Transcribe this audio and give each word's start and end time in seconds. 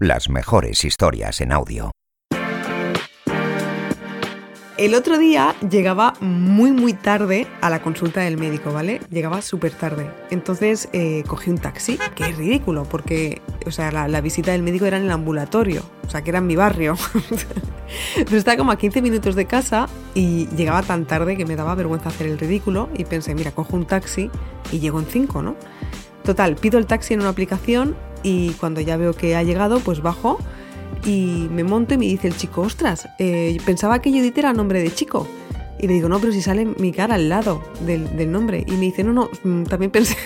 Las 0.00 0.28
mejores 0.28 0.84
historias 0.84 1.40
en 1.40 1.50
audio. 1.50 1.90
El 4.76 4.94
otro 4.94 5.16
día 5.16 5.54
llegaba 5.66 6.12
muy 6.20 6.72
muy 6.72 6.92
tarde 6.92 7.46
a 7.62 7.70
la 7.70 7.80
consulta 7.80 8.20
del 8.20 8.36
médico, 8.36 8.70
¿vale? 8.70 9.00
Llegaba 9.08 9.40
súper 9.40 9.72
tarde. 9.72 10.10
Entonces 10.30 10.90
eh, 10.92 11.24
cogí 11.26 11.48
un 11.48 11.56
taxi, 11.56 11.98
que 12.14 12.24
es 12.24 12.36
ridículo, 12.36 12.84
porque, 12.84 13.40
o 13.64 13.70
sea, 13.70 13.90
la, 13.90 14.20
visita 14.20 14.52
del 14.52 14.62
médico 14.62 14.84
era 14.84 14.98
en 14.98 15.04
el 15.04 15.10
ambulatorio, 15.10 15.84
o 16.06 16.10
sea, 16.10 16.20
que 16.20 16.28
era 16.28 16.40
en 16.40 16.46
mi 16.46 16.56
barrio. 16.56 16.94
Pero 18.14 18.36
estaba 18.36 18.58
como 18.58 18.72
a 18.72 18.76
15 18.76 19.00
minutos 19.00 19.34
de 19.36 19.46
casa 19.46 19.88
y 20.14 20.48
llegaba 20.48 20.82
tan 20.82 21.06
tarde 21.06 21.38
que 21.38 21.46
me 21.46 21.56
daba 21.56 21.74
vergüenza 21.74 22.10
hacer 22.10 22.26
el 22.26 22.38
ridículo 22.38 22.90
y 22.94 23.06
pensé, 23.06 23.34
mira, 23.34 23.52
cojo 23.52 23.74
un 23.74 23.86
taxi 23.86 24.30
y 24.70 24.80
llego 24.80 25.00
en 25.00 25.06
5, 25.06 25.40
¿no? 25.40 25.56
Total, 26.24 26.56
pido 26.56 26.78
el 26.78 26.84
taxi 26.84 27.14
en 27.14 27.20
una 27.20 27.30
aplicación 27.30 27.96
y 28.22 28.50
cuando 28.52 28.80
ya 28.80 28.96
veo 28.96 29.12
que 29.12 29.36
ha 29.36 29.42
llegado, 29.42 29.80
pues 29.80 30.02
bajo 30.02 30.38
y 31.04 31.48
me 31.50 31.64
monto 31.64 31.94
y 31.94 31.98
me 31.98 32.06
dice 32.06 32.28
el 32.28 32.36
chico, 32.36 32.62
ostras, 32.62 33.08
eh, 33.18 33.58
pensaba 33.64 34.00
que 34.00 34.10
Judith 34.10 34.36
era 34.38 34.52
nombre 34.52 34.80
de 34.80 34.92
chico. 34.92 35.26
Y 35.80 35.86
le 35.86 35.94
digo, 35.94 36.08
no, 36.08 36.18
pero 36.18 36.32
si 36.32 36.42
sale 36.42 36.64
mi 36.64 36.90
cara 36.90 37.14
al 37.14 37.28
lado 37.28 37.62
del, 37.80 38.32
nombre. 38.32 38.64
Y 38.66 38.72
me 38.72 38.86
dice, 38.86 39.04
no, 39.04 39.12
no, 39.12 39.30
mm, 39.44 39.64
también 39.64 39.92
pensé, 39.92 40.16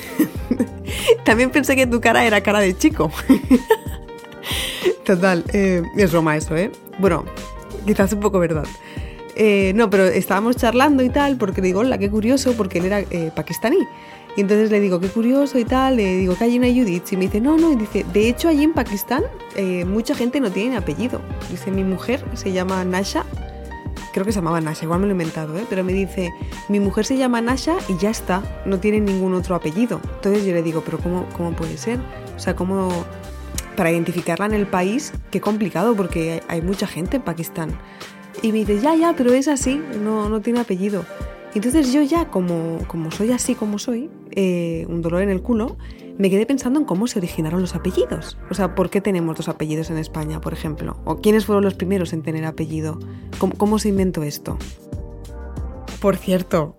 también 1.24 1.50
pensé 1.50 1.76
que 1.76 1.86
tu 1.86 2.00
cara 2.00 2.24
era 2.24 2.40
cara 2.40 2.60
de 2.60 2.76
chico. 2.76 3.10
Total, 5.04 5.44
eh, 5.52 5.82
es 5.96 6.10
broma 6.10 6.36
eso, 6.36 6.56
¿eh? 6.56 6.72
Bueno, 6.98 7.24
quizás 7.84 8.12
un 8.12 8.20
poco 8.20 8.38
verdad. 8.38 8.64
Eh, 9.34 9.72
no, 9.74 9.90
pero 9.90 10.06
estábamos 10.06 10.56
charlando 10.56 11.02
y 11.02 11.08
tal, 11.08 11.36
porque 11.36 11.60
digo, 11.60 11.80
hola, 11.80 11.98
qué 11.98 12.10
curioso, 12.10 12.54
porque 12.56 12.78
él 12.78 12.86
era 12.86 13.00
eh, 13.00 13.30
pakistaní. 13.34 13.78
Y 14.36 14.40
entonces 14.40 14.70
le 14.70 14.80
digo, 14.80 14.98
qué 14.98 15.08
curioso 15.08 15.58
y 15.58 15.64
tal, 15.64 15.96
le 15.96 16.16
digo 16.16 16.36
que 16.36 16.44
hay 16.44 16.58
una 16.58 16.68
Judith. 16.68 17.12
Y 17.12 17.16
me 17.16 17.24
dice, 17.24 17.40
no, 17.40 17.56
no, 17.56 17.72
y 17.72 17.76
dice, 17.76 18.04
de 18.12 18.28
hecho 18.28 18.48
allí 18.48 18.64
en 18.64 18.72
Pakistán 18.72 19.24
eh, 19.56 19.84
mucha 19.84 20.14
gente 20.14 20.40
no 20.40 20.50
tiene 20.50 20.76
apellido. 20.76 21.20
Dice, 21.50 21.70
mi 21.70 21.84
mujer 21.84 22.24
se 22.34 22.52
llama 22.52 22.82
Nasha, 22.84 23.24
creo 24.12 24.24
que 24.24 24.32
se 24.32 24.38
llamaba 24.38 24.60
Nasha, 24.60 24.84
igual 24.84 25.00
me 25.00 25.06
lo 25.06 25.10
he 25.10 25.14
inventado, 25.14 25.58
¿eh? 25.58 25.66
pero 25.68 25.84
me 25.84 25.92
dice, 25.92 26.32
mi 26.68 26.80
mujer 26.80 27.04
se 27.04 27.16
llama 27.16 27.40
Nasha 27.40 27.76
y 27.88 27.96
ya 27.98 28.10
está, 28.10 28.42
no 28.64 28.78
tiene 28.78 29.00
ningún 29.00 29.34
otro 29.34 29.54
apellido. 29.54 30.00
Entonces 30.16 30.44
yo 30.44 30.52
le 30.52 30.62
digo, 30.62 30.82
pero 30.84 30.98
¿cómo, 30.98 31.26
cómo 31.36 31.52
puede 31.52 31.76
ser? 31.76 31.98
O 32.36 32.38
sea, 32.38 32.54
¿cómo 32.56 32.90
para 33.76 33.90
identificarla 33.90 34.46
en 34.46 34.54
el 34.54 34.66
país? 34.66 35.12
Qué 35.30 35.40
complicado 35.40 35.94
porque 35.96 36.42
hay, 36.48 36.62
mucha 36.62 36.86
gente 36.86 37.16
en 37.16 37.22
Pakistán. 37.22 37.70
Y 38.42 38.52
me 38.52 38.58
dice, 38.58 38.80
ya, 38.80 38.94
ya, 38.94 39.14
pero 39.16 39.32
es 39.32 39.48
así, 39.48 39.80
no, 40.02 40.28
no 40.28 40.40
tiene 40.40 40.60
apellido. 40.60 41.04
Entonces 41.54 41.92
yo 41.92 42.02
ya, 42.02 42.30
como, 42.30 42.78
como 42.86 43.10
soy 43.10 43.30
así 43.30 43.54
como 43.54 43.78
soy, 43.78 44.10
eh, 44.30 44.86
un 44.88 45.02
dolor 45.02 45.22
en 45.22 45.28
el 45.28 45.42
culo, 45.42 45.76
me 46.16 46.30
quedé 46.30 46.46
pensando 46.46 46.80
en 46.80 46.86
cómo 46.86 47.06
se 47.06 47.18
originaron 47.18 47.60
los 47.60 47.74
apellidos. 47.74 48.38
O 48.50 48.54
sea, 48.54 48.74
¿por 48.74 48.88
qué 48.88 49.00
tenemos 49.00 49.36
dos 49.36 49.48
apellidos 49.48 49.90
en 49.90 49.98
España, 49.98 50.40
por 50.40 50.54
ejemplo? 50.54 50.96
¿O 51.04 51.20
quiénes 51.20 51.44
fueron 51.44 51.64
los 51.64 51.74
primeros 51.74 52.12
en 52.14 52.22
tener 52.22 52.46
apellido? 52.46 52.98
¿Cómo, 53.38 53.54
cómo 53.56 53.78
se 53.78 53.90
inventó 53.90 54.22
esto? 54.22 54.58
Por 56.00 56.16
cierto. 56.16 56.78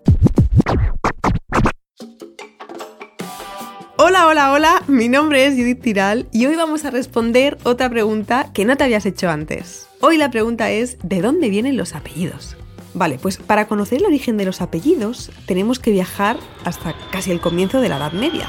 Hola, 3.98 4.28
hola, 4.28 4.52
hola, 4.52 4.84
mi 4.88 5.08
nombre 5.08 5.46
es 5.46 5.54
Judith 5.54 5.82
Tiral 5.82 6.28
y 6.32 6.48
hoy 6.48 6.56
vamos 6.56 6.84
a 6.84 6.90
responder 6.90 7.58
otra 7.64 7.90
pregunta 7.90 8.52
que 8.54 8.66
no 8.66 8.76
te 8.76 8.84
habías 8.84 9.06
hecho 9.06 9.30
antes. 9.30 9.88
Hoy 10.02 10.18
la 10.18 10.32
pregunta 10.32 10.72
es, 10.72 10.98
¿de 11.04 11.22
dónde 11.22 11.50
vienen 11.50 11.78
los 11.78 11.94
apellidos? 11.96 12.58
Vale, 12.94 13.18
pues 13.20 13.38
para 13.38 13.68
conocer 13.68 14.00
el 14.00 14.06
origen 14.06 14.38
de 14.38 14.46
los 14.46 14.62
apellidos 14.62 15.32
tenemos 15.48 15.80
que 15.80 15.92
viajar 15.92 16.38
hasta 16.64 16.96
casi 17.12 17.32
el 17.32 17.42
comienzo 17.42 17.82
de 17.82 17.90
la 17.90 17.98
Edad 17.98 18.14
Media. 18.14 18.48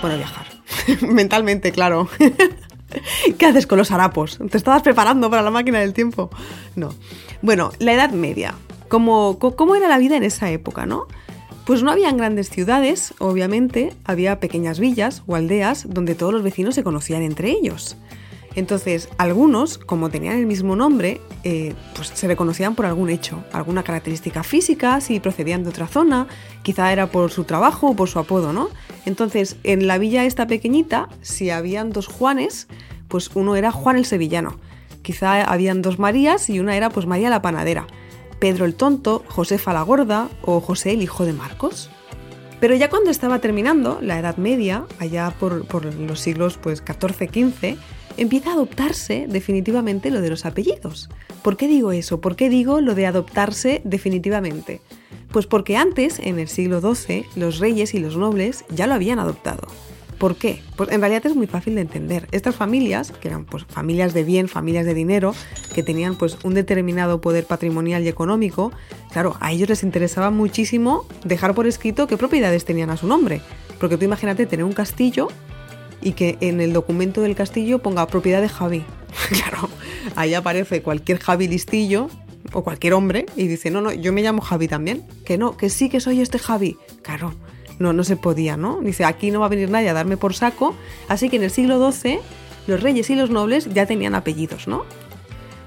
Bueno, 0.00 0.16
viajar. 0.16 0.46
Mentalmente, 1.02 1.72
claro. 1.72 2.08
¿Qué 3.38 3.46
haces 3.46 3.66
con 3.66 3.78
los 3.78 3.90
harapos? 3.90 4.38
¿Te 4.50 4.56
estabas 4.56 4.82
preparando 4.82 5.28
para 5.30 5.42
la 5.42 5.50
máquina 5.50 5.80
del 5.80 5.92
tiempo? 5.92 6.30
No. 6.76 6.94
Bueno, 7.42 7.72
la 7.78 7.92
Edad 7.92 8.10
Media. 8.10 8.54
¿Cómo, 8.88 9.38
cómo 9.38 9.74
era 9.74 9.88
la 9.88 9.98
vida 9.98 10.16
en 10.16 10.22
esa 10.22 10.50
época, 10.50 10.86
no? 10.86 11.06
Pues 11.66 11.82
no 11.82 11.90
habían 11.90 12.18
grandes 12.18 12.50
ciudades, 12.50 13.14
obviamente, 13.18 13.94
había 14.04 14.38
pequeñas 14.38 14.78
villas 14.78 15.22
o 15.26 15.34
aldeas 15.34 15.86
donde 15.88 16.14
todos 16.14 16.32
los 16.32 16.42
vecinos 16.42 16.74
se 16.74 16.84
conocían 16.84 17.22
entre 17.22 17.50
ellos. 17.50 17.96
Entonces, 18.56 19.08
algunos, 19.18 19.78
como 19.78 20.10
tenían 20.10 20.38
el 20.38 20.46
mismo 20.46 20.76
nombre, 20.76 21.20
eh, 21.42 21.74
pues 21.94 22.08
se 22.08 22.28
reconocían 22.28 22.74
por 22.74 22.86
algún 22.86 23.10
hecho, 23.10 23.42
alguna 23.52 23.82
característica 23.82 24.42
física, 24.42 25.00
si 25.00 25.18
procedían 25.18 25.64
de 25.64 25.70
otra 25.70 25.88
zona, 25.88 26.28
quizá 26.62 26.92
era 26.92 27.08
por 27.08 27.30
su 27.30 27.44
trabajo 27.44 27.88
o 27.88 27.96
por 27.96 28.08
su 28.08 28.18
apodo, 28.18 28.52
¿no? 28.52 28.68
Entonces, 29.06 29.56
en 29.64 29.86
la 29.86 29.98
villa 29.98 30.24
esta 30.24 30.46
pequeñita, 30.46 31.08
si 31.20 31.50
habían 31.50 31.90
dos 31.90 32.06
Juanes, 32.06 32.68
pues 33.08 33.30
uno 33.34 33.56
era 33.56 33.72
Juan 33.72 33.96
el 33.96 34.06
Sevillano. 34.06 34.58
Quizá 35.02 35.42
habían 35.42 35.82
dos 35.82 35.98
Marías 35.98 36.48
y 36.48 36.60
una 36.60 36.76
era 36.76 36.90
pues 36.90 37.06
María 37.06 37.30
la 37.30 37.42
Panadera, 37.42 37.86
Pedro 38.38 38.64
el 38.64 38.74
Tonto, 38.74 39.24
Josefa 39.28 39.72
la 39.72 39.82
Gorda 39.82 40.28
o 40.42 40.60
José 40.60 40.92
el 40.92 41.02
Hijo 41.02 41.26
de 41.26 41.32
Marcos. 41.32 41.90
Pero 42.60 42.74
ya 42.76 42.88
cuando 42.88 43.10
estaba 43.10 43.40
terminando 43.40 43.98
la 44.00 44.18
Edad 44.18 44.38
Media, 44.38 44.86
allá 44.98 45.34
por, 45.38 45.66
por 45.66 45.84
los 45.84 46.20
siglos 46.20 46.56
pues 46.56 46.82
14-15, 46.82 47.76
empieza 48.16 48.50
a 48.50 48.54
adoptarse 48.54 49.26
definitivamente 49.28 50.10
lo 50.10 50.20
de 50.20 50.30
los 50.30 50.46
apellidos. 50.46 51.08
¿Por 51.42 51.56
qué 51.56 51.68
digo 51.68 51.92
eso? 51.92 52.20
¿Por 52.20 52.36
qué 52.36 52.48
digo 52.48 52.80
lo 52.80 52.94
de 52.94 53.06
adoptarse 53.06 53.80
definitivamente? 53.84 54.80
Pues 55.32 55.46
porque 55.46 55.76
antes, 55.76 56.18
en 56.20 56.38
el 56.38 56.48
siglo 56.48 56.80
XII, 56.80 57.26
los 57.36 57.58
reyes 57.58 57.94
y 57.94 57.98
los 57.98 58.16
nobles 58.16 58.64
ya 58.70 58.86
lo 58.86 58.94
habían 58.94 59.18
adoptado. 59.18 59.66
¿Por 60.18 60.36
qué? 60.36 60.62
Pues 60.76 60.90
en 60.92 61.00
realidad 61.00 61.26
es 61.26 61.34
muy 61.34 61.46
fácil 61.46 61.74
de 61.74 61.80
entender. 61.80 62.28
Estas 62.30 62.54
familias, 62.54 63.10
que 63.10 63.28
eran 63.28 63.44
pues 63.44 63.64
familias 63.64 64.14
de 64.14 64.24
bien, 64.24 64.48
familias 64.48 64.86
de 64.86 64.94
dinero, 64.94 65.34
que 65.74 65.82
tenían 65.82 66.14
pues 66.16 66.38
un 66.44 66.54
determinado 66.54 67.20
poder 67.20 67.44
patrimonial 67.44 68.04
y 68.04 68.08
económico, 68.08 68.72
claro, 69.12 69.36
a 69.40 69.52
ellos 69.52 69.68
les 69.68 69.82
interesaba 69.82 70.30
muchísimo 70.30 71.04
dejar 71.24 71.54
por 71.54 71.66
escrito 71.66 72.06
qué 72.06 72.16
propiedades 72.16 72.64
tenían 72.64 72.90
a 72.90 72.96
su 72.96 73.06
nombre. 73.06 73.40
Porque 73.80 73.98
tú 73.98 74.04
imagínate 74.04 74.46
tener 74.46 74.64
un 74.64 74.72
castillo 74.72 75.28
y 76.04 76.12
que 76.12 76.38
en 76.40 76.60
el 76.60 76.72
documento 76.72 77.22
del 77.22 77.34
castillo 77.34 77.80
ponga 77.80 78.06
propiedad 78.06 78.40
de 78.40 78.48
Javi. 78.48 78.84
claro, 79.30 79.68
ahí 80.14 80.34
aparece 80.34 80.82
cualquier 80.82 81.18
Javi 81.18 81.48
listillo 81.48 82.08
o 82.52 82.62
cualquier 82.62 82.92
hombre 82.92 83.26
y 83.34 83.48
dice, 83.48 83.70
no, 83.70 83.80
no, 83.80 83.92
yo 83.92 84.12
me 84.12 84.22
llamo 84.22 84.42
Javi 84.42 84.68
también. 84.68 85.04
Que 85.24 85.38
no, 85.38 85.56
que 85.56 85.70
sí 85.70 85.88
que 85.88 85.98
soy 85.98 86.20
este 86.20 86.38
Javi. 86.38 86.76
Claro, 87.02 87.34
no, 87.78 87.92
no 87.92 88.04
se 88.04 88.16
podía, 88.16 88.56
¿no? 88.56 88.80
Dice, 88.80 89.04
aquí 89.04 89.30
no 89.30 89.40
va 89.40 89.46
a 89.46 89.48
venir 89.48 89.70
nadie 89.70 89.88
a 89.88 89.94
darme 89.94 90.16
por 90.16 90.34
saco. 90.34 90.76
Así 91.08 91.28
que 91.28 91.36
en 91.36 91.42
el 91.42 91.50
siglo 91.50 91.90
XII 91.90 92.20
los 92.66 92.82
reyes 92.82 93.10
y 93.10 93.14
los 93.14 93.30
nobles 93.30 93.72
ya 93.72 93.86
tenían 93.86 94.14
apellidos, 94.14 94.68
¿no? 94.68 94.84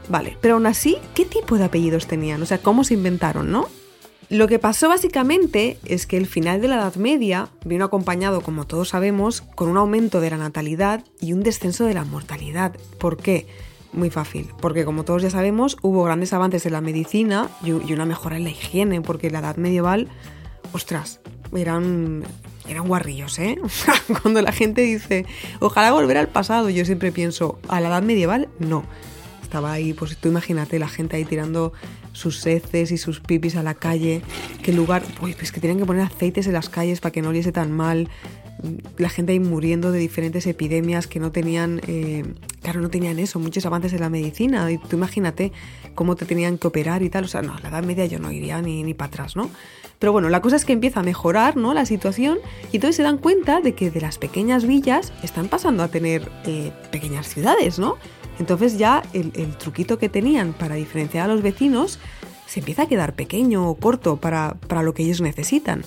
Vale, 0.09 0.37
pero 0.39 0.53
aún 0.53 0.65
así, 0.65 0.97
¿qué 1.13 1.25
tipo 1.25 1.57
de 1.57 1.65
apellidos 1.65 2.07
tenían? 2.07 2.41
O 2.41 2.45
sea, 2.45 2.59
¿cómo 2.59 2.83
se 2.83 2.93
inventaron, 2.93 3.51
no? 3.51 3.67
Lo 4.29 4.49
que 4.49 4.59
pasó 4.59 4.89
básicamente 4.89 5.79
es 5.85 6.05
que 6.05 6.17
el 6.17 6.27
final 6.27 6.59
de 6.59 6.67
la 6.67 6.75
Edad 6.75 6.95
Media 6.95 7.47
vino 7.63 7.85
acompañado, 7.85 8.41
como 8.41 8.67
todos 8.67 8.89
sabemos, 8.89 9.41
con 9.41 9.69
un 9.69 9.77
aumento 9.77 10.19
de 10.19 10.29
la 10.29 10.37
natalidad 10.37 11.05
y 11.21 11.31
un 11.31 11.43
descenso 11.43 11.85
de 11.85 11.93
la 11.93 12.03
mortalidad. 12.03 12.75
¿Por 12.97 13.15
qué? 13.15 13.47
Muy 13.93 14.09
fácil, 14.09 14.49
porque 14.59 14.83
como 14.83 15.05
todos 15.05 15.21
ya 15.21 15.29
sabemos, 15.29 15.77
hubo 15.81 16.03
grandes 16.03 16.33
avances 16.33 16.65
en 16.65 16.73
la 16.73 16.81
medicina 16.81 17.49
y 17.63 17.71
una 17.71 18.05
mejora 18.05 18.35
en 18.35 18.43
la 18.43 18.49
higiene, 18.49 19.01
porque 19.01 19.31
la 19.31 19.39
Edad 19.39 19.55
Medieval, 19.55 20.09
ostras, 20.73 21.21
eran, 21.55 22.25
eran 22.67 22.85
guarrillos, 22.85 23.39
¿eh? 23.39 23.57
Cuando 24.21 24.41
la 24.41 24.51
gente 24.51 24.81
dice, 24.81 25.25
ojalá 25.61 25.93
volver 25.93 26.17
al 26.17 26.27
pasado, 26.27 26.69
yo 26.69 26.83
siempre 26.83 27.13
pienso, 27.13 27.59
a 27.69 27.79
la 27.79 27.87
Edad 27.87 28.03
Medieval, 28.03 28.49
no 28.59 28.83
estaba 29.47 29.71
ahí, 29.71 29.93
pues 29.93 30.17
tú 30.17 30.27
imagínate 30.27 30.77
la 30.77 30.89
gente 30.89 31.15
ahí 31.15 31.23
tirando 31.23 31.71
sus 32.17 32.43
heces 32.47 32.91
y 32.91 32.97
sus 32.97 33.19
pipis 33.19 33.55
a 33.55 33.63
la 33.63 33.75
calle. 33.75 34.21
Qué 34.63 34.73
lugar, 34.73 35.03
pues 35.19 35.51
que 35.51 35.59
tienen 35.59 35.77
que 35.77 35.85
poner 35.85 36.01
aceites 36.01 36.47
en 36.47 36.53
las 36.53 36.67
calles 36.67 36.99
para 36.99 37.11
que 37.11 37.21
no 37.21 37.29
oliese 37.29 37.51
tan 37.51 37.71
mal. 37.71 38.09
La 38.97 39.09
gente 39.09 39.33
ahí 39.33 39.39
muriendo 39.39 39.91
de 39.91 39.99
diferentes 39.99 40.47
epidemias 40.47 41.05
que 41.05 41.19
no 41.19 41.31
tenían, 41.31 41.79
eh, 41.87 42.25
claro, 42.63 42.81
no 42.81 42.89
tenían 42.89 43.19
eso, 43.19 43.37
muchos 43.37 43.67
avances 43.67 43.93
en 43.93 43.99
la 43.99 44.09
medicina. 44.09 44.71
Y 44.71 44.79
tú 44.79 44.95
imagínate 44.95 45.51
cómo 45.93 46.15
te 46.15 46.25
tenían 46.25 46.57
que 46.57 46.67
operar 46.67 47.03
y 47.03 47.09
tal. 47.11 47.25
O 47.25 47.27
sea, 47.27 47.43
no, 47.43 47.53
a 47.53 47.59
la 47.59 47.69
edad 47.69 47.83
media 47.83 48.07
yo 48.07 48.17
no 48.17 48.31
iría 48.31 48.59
ni, 48.63 48.81
ni 48.81 48.95
para 48.95 49.09
atrás, 49.09 49.35
¿no? 49.35 49.51
Pero 49.99 50.11
bueno, 50.11 50.29
la 50.29 50.41
cosa 50.41 50.55
es 50.55 50.65
que 50.65 50.73
empieza 50.73 50.99
a 50.99 51.03
mejorar 51.03 51.55
¿no? 51.57 51.73
la 51.73 51.85
situación 51.85 52.37
y 52.71 52.77
entonces 52.77 52.97
se 52.97 53.03
dan 53.03 53.17
cuenta 53.17 53.61
de 53.61 53.73
que 53.73 53.89
de 53.89 54.01
las 54.01 54.17
pequeñas 54.17 54.65
villas 54.65 55.11
están 55.23 55.47
pasando 55.47 55.83
a 55.83 55.87
tener 55.87 56.31
eh, 56.45 56.71
pequeñas 56.91 57.27
ciudades, 57.27 57.79
¿no? 57.79 57.97
Entonces 58.39 58.77
ya 58.77 59.03
el, 59.13 59.31
truquito 59.57 59.97
que 59.97 60.09
tenían 60.09 60.53
para 60.53 60.75
diferenciar 60.75 61.29
a 61.29 61.33
los 61.33 61.41
vecinos 61.41 61.99
se 62.45 62.59
empieza 62.59 62.83
a 62.83 62.87
quedar 62.87 63.13
pequeño 63.13 63.67
o 63.67 63.75
corto 63.75 64.17
para, 64.17 64.55
para 64.67 64.83
lo 64.83 64.93
que 64.93 65.03
ellos 65.03 65.21
necesitan. 65.21 65.83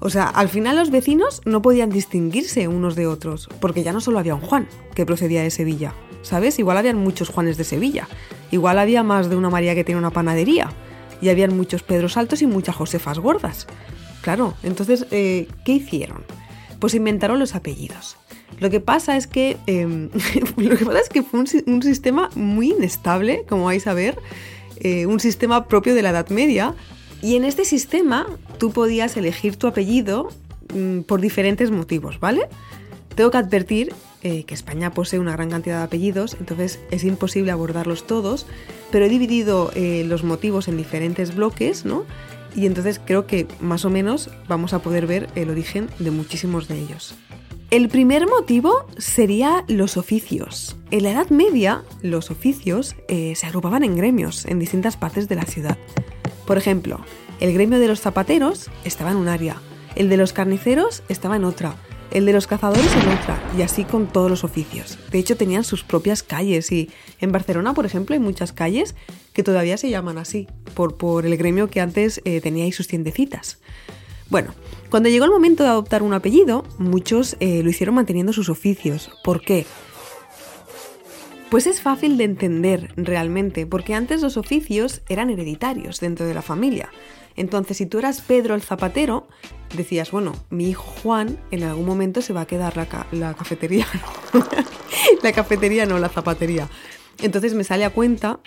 O 0.00 0.10
sea, 0.10 0.28
al 0.28 0.48
final 0.48 0.76
los 0.76 0.90
vecinos 0.90 1.40
no 1.46 1.62
podían 1.62 1.90
distinguirse 1.90 2.68
unos 2.68 2.94
de 2.94 3.06
otros, 3.06 3.48
porque 3.60 3.82
ya 3.82 3.92
no 3.92 4.00
solo 4.00 4.18
había 4.18 4.34
un 4.34 4.42
Juan 4.42 4.68
que 4.94 5.06
procedía 5.06 5.42
de 5.42 5.50
Sevilla, 5.50 5.94
¿sabes? 6.22 6.58
Igual 6.58 6.76
habían 6.76 6.98
muchos 6.98 7.30
Juanes 7.30 7.56
de 7.56 7.64
Sevilla, 7.64 8.06
igual 8.50 8.78
había 8.78 9.02
más 9.02 9.30
de 9.30 9.36
una 9.36 9.48
María 9.50 9.74
que 9.74 9.82
tiene 9.82 9.98
una 9.98 10.10
panadería, 10.10 10.70
y 11.20 11.30
habían 11.30 11.56
muchos 11.56 11.82
Pedros 11.82 12.18
Altos 12.18 12.42
y 12.42 12.46
muchas 12.46 12.76
Josefas 12.76 13.18
gordas. 13.18 13.66
Claro, 14.20 14.54
entonces, 14.62 15.06
eh, 15.10 15.48
¿qué 15.64 15.72
hicieron? 15.72 16.24
Pues 16.78 16.94
inventaron 16.94 17.38
los 17.38 17.54
apellidos. 17.54 18.16
Lo 18.60 18.70
que 18.70 18.80
pasa 18.80 19.16
es 19.16 19.26
que, 19.26 19.56
em, 19.66 20.10
lo 20.56 20.76
que, 20.76 20.84
pasa 20.84 21.00
es 21.00 21.08
que 21.08 21.22
fue 21.22 21.40
un, 21.40 21.82
sistema 21.82 22.30
muy 22.34 22.70
inestable, 22.70 23.44
como 23.48 23.64
vais 23.64 23.86
a 23.86 23.94
ver, 23.94 24.18
eh, 24.80 25.06
un 25.06 25.20
sistema 25.20 25.66
propio 25.66 25.94
de 25.94 26.02
la 26.02 26.10
Edad 26.10 26.28
Media. 26.28 26.74
Y 27.22 27.36
en 27.36 27.44
este 27.44 27.64
sistema 27.64 28.26
tú 28.58 28.70
podías 28.72 29.16
elegir 29.16 29.56
tu 29.56 29.66
apellido 29.66 30.28
mm, 30.74 31.00
por 31.00 31.20
diferentes 31.20 31.70
motivos, 31.70 32.20
¿vale? 32.20 32.48
Tengo 33.14 33.30
que 33.30 33.38
advertir 33.38 33.92
eh, 34.22 34.44
que 34.44 34.54
España 34.54 34.92
posee 34.92 35.20
una 35.20 35.32
gran 35.32 35.50
cantidad 35.50 35.78
de 35.78 35.84
apellidos, 35.84 36.36
entonces 36.40 36.80
es 36.90 37.04
imposible 37.04 37.52
abordarlos 37.52 38.06
todos, 38.06 38.46
pero 38.90 39.04
he 39.04 39.08
dividido 39.08 39.70
eh, 39.74 40.04
los 40.06 40.24
motivos 40.24 40.66
en 40.66 40.76
diferentes 40.76 41.34
bloques, 41.34 41.84
¿no? 41.84 42.04
Y 42.54 42.66
entonces 42.66 43.00
creo 43.04 43.26
que 43.26 43.46
más 43.60 43.84
o 43.84 43.90
menos 43.90 44.30
vamos 44.48 44.72
a 44.72 44.78
poder 44.80 45.06
ver 45.06 45.28
el 45.34 45.50
origen 45.50 45.88
de 45.98 46.10
muchísimos 46.10 46.68
de 46.68 46.78
ellos. 46.78 47.14
El 47.70 47.88
primer 47.88 48.28
motivo 48.28 48.86
sería 48.98 49.64
los 49.66 49.96
oficios. 49.96 50.76
En 50.90 51.02
la 51.02 51.10
Edad 51.10 51.30
Media, 51.30 51.82
los 52.02 52.30
oficios 52.30 52.94
eh, 53.08 53.34
se 53.34 53.46
agrupaban 53.46 53.82
en 53.82 53.96
gremios 53.96 54.44
en 54.44 54.60
distintas 54.60 54.96
partes 54.96 55.28
de 55.28 55.34
la 55.34 55.44
ciudad. 55.44 55.76
Por 56.46 56.56
ejemplo, 56.56 57.00
el 57.40 57.52
gremio 57.52 57.80
de 57.80 57.88
los 57.88 58.00
zapateros 58.00 58.70
estaba 58.84 59.10
en 59.10 59.16
un 59.16 59.28
área, 59.28 59.56
el 59.96 60.08
de 60.08 60.16
los 60.16 60.32
carniceros 60.32 61.02
estaba 61.08 61.36
en 61.36 61.44
otra, 61.44 61.74
el 62.14 62.24
de 62.24 62.32
los 62.32 62.46
cazadores 62.46 62.90
en 62.94 63.08
otra, 63.10 63.42
y 63.58 63.62
así 63.62 63.84
con 63.84 64.06
todos 64.06 64.30
los 64.30 64.44
oficios. 64.44 64.98
De 65.10 65.18
hecho, 65.18 65.36
tenían 65.36 65.64
sus 65.64 65.84
propias 65.84 66.22
calles 66.22 66.72
y 66.72 66.90
en 67.20 67.32
Barcelona, 67.32 67.74
por 67.74 67.84
ejemplo, 67.84 68.14
hay 68.14 68.20
muchas 68.20 68.52
calles 68.52 68.94
que 69.32 69.42
todavía 69.42 69.76
se 69.76 69.90
llaman 69.90 70.16
así, 70.16 70.46
por, 70.74 70.96
por 70.96 71.26
el 71.26 71.36
gremio 71.36 71.68
que 71.68 71.80
antes 71.80 72.22
eh, 72.24 72.40
tenía 72.40 72.64
ahí 72.64 72.72
sus 72.72 72.88
tiendecitas. 72.88 73.58
Bueno, 74.30 74.54
cuando 74.90 75.08
llegó 75.08 75.24
el 75.24 75.32
momento 75.32 75.64
de 75.64 75.70
adoptar 75.70 76.02
un 76.02 76.14
apellido, 76.14 76.64
muchos 76.78 77.36
eh, 77.40 77.62
lo 77.62 77.70
hicieron 77.70 77.96
manteniendo 77.96 78.32
sus 78.32 78.48
oficios. 78.48 79.10
¿Por 79.22 79.40
qué? 79.40 79.66
Pues 81.50 81.66
es 81.66 81.82
fácil 81.82 82.16
de 82.16 82.24
entender 82.24 82.92
realmente, 82.96 83.66
porque 83.66 83.94
antes 83.94 84.22
los 84.22 84.36
oficios 84.36 85.02
eran 85.08 85.30
hereditarios 85.30 86.00
dentro 86.00 86.26
de 86.26 86.34
la 86.34 86.42
familia. 86.42 86.90
Entonces, 87.36 87.76
si 87.76 87.86
tú 87.86 87.98
eras 87.98 88.20
Pedro 88.20 88.54
el 88.54 88.62
zapatero, 88.62 89.26
decías, 89.76 90.10
bueno, 90.10 90.32
mi 90.50 90.70
hijo 90.70 90.82
Juan 91.02 91.38
en 91.50 91.62
algún 91.62 91.86
momento 91.86 92.22
se 92.22 92.32
va 92.32 92.42
a 92.42 92.46
quedar 92.46 92.76
la, 92.76 93.34
cafetería. 93.34 93.86
la 95.22 95.32
cafetería 95.32 95.86
no, 95.86 95.98
la 95.98 96.08
zapatería. 96.08 96.68
Entonces 97.22 97.54
me 97.54 97.64
sale 97.64 97.84
a 97.84 97.90
cuenta 97.90 98.40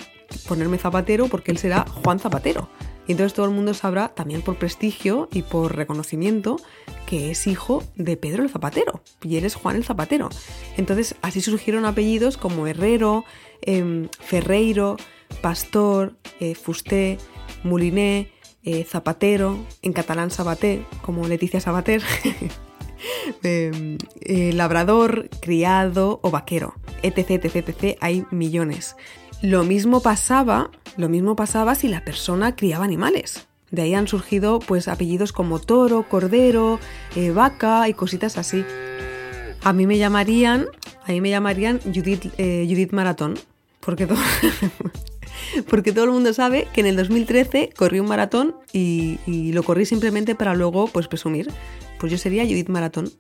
ponerme 0.48 0.78
zapatero 0.78 1.28
porque 1.28 1.52
él 1.52 1.58
será 1.58 1.86
Juan 2.04 2.20
Zapatero. 2.20 2.70
Y 3.08 3.14
entonces 3.14 3.34
todo 3.34 3.46
el 3.46 3.54
mundo 3.54 3.74
sabrá, 3.74 4.10
también 4.10 4.42
por 4.42 4.58
prestigio 4.58 5.30
y 5.32 5.42
por 5.44 5.76
reconocimiento, 5.76 6.58
que 7.06 7.32
es 7.32 7.48
hijo 7.48 7.84
de 7.96 8.18
Pedro 8.18 8.44
el 8.44 8.50
Zapatero 8.50 9.02
y 9.24 9.38
eres 9.38 9.56
Juan 9.56 9.78
el 9.78 9.86
Zapatero. 9.86 10.28
Entonces 10.76 11.16
así 11.22 11.40
surgieron 11.40 11.86
apellidos 11.86 12.36
como 12.36 12.68
Herrero, 12.68 13.24
em, 13.62 14.10
Ferreiro, 14.20 14.98
Pastor, 15.42 16.16
eh, 16.42 16.54
Fusté, 16.54 17.18
Mouliné, 17.64 18.32
eh, 18.68 18.84
Zapatero, 18.84 19.58
en 19.82 19.94
catalán 19.94 20.30
Sabaté, 20.30 20.86
como 21.02 21.26
Leticia 21.26 21.62
Sabater, 21.62 22.04
em, 23.44 23.98
eh, 24.20 24.52
labrador, 24.54 25.30
criado 25.40 26.20
o 26.22 26.32
vaquero, 26.32 26.76
etc, 27.02 27.32
etc, 27.32 27.56
etc, 27.56 27.98
hay 28.02 28.26
millones. 28.30 28.98
Lo 29.42 29.64
mismo 29.64 30.02
pasaba, 30.02 30.70
lo 30.98 31.08
mismo 31.08 31.38
pasaba 31.38 31.76
si 31.76 31.88
la 31.88 32.04
persona 32.04 32.58
criaba 32.58 32.84
animales. 32.84 33.48
De 33.72 33.84
ahí 33.84 33.94
han 33.94 34.10
surgido 34.10 34.60
pues 34.60 34.90
apellidos 34.90 35.32
como 35.32 35.60
toro, 35.60 36.04
cordero, 36.04 36.80
eh, 37.16 37.32
vaca 37.32 37.88
y 37.88 37.94
cositas 37.94 38.38
así. 38.38 38.66
A 39.64 39.72
mí 39.72 39.88
me 39.88 39.98
llamarían, 39.98 40.66
a 41.06 41.12
mí 41.14 41.22
me 41.22 41.30
llamarían 41.30 41.80
Judith, 41.86 42.34
eh, 42.38 42.66
Judith 42.68 42.92
Maratón, 42.92 43.36
porque 43.80 44.08
todo, 44.08 44.20
porque 45.70 45.92
todo 45.92 46.06
el 46.06 46.12
mundo 46.12 46.34
sabe 46.34 46.68
que 46.74 46.82
en 46.82 46.88
el 46.88 46.96
2013 46.96 47.72
corrí 47.76 48.00
un 48.00 48.08
maratón 48.08 48.56
y, 48.74 49.20
lo 49.52 49.64
corrí 49.64 49.86
simplemente 49.86 50.36
para 50.36 50.56
luego 50.56 50.88
pues 50.88 51.08
presumir. 51.08 51.50
Pues 52.00 52.12
yo 52.12 52.18
sería 52.18 52.44
Judith 52.44 52.70
Maratón. 52.70 53.12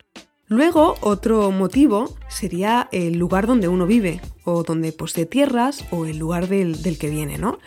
Luego, 0.49 0.95
otro 1.01 1.51
motivo 1.51 2.15
sería 2.29 2.87
el 2.93 3.17
lugar 3.17 3.47
donde 3.47 3.67
uno 3.67 3.85
vive, 3.85 4.21
o 4.45 4.63
donde 4.63 4.93
posee 4.93 5.25
tierras, 5.25 5.83
o 5.91 6.05
el 6.05 6.17
lugar 6.17 6.47
del, 6.47 6.97
que 6.97 7.09
viene, 7.09 7.37
¿no? 7.37 7.59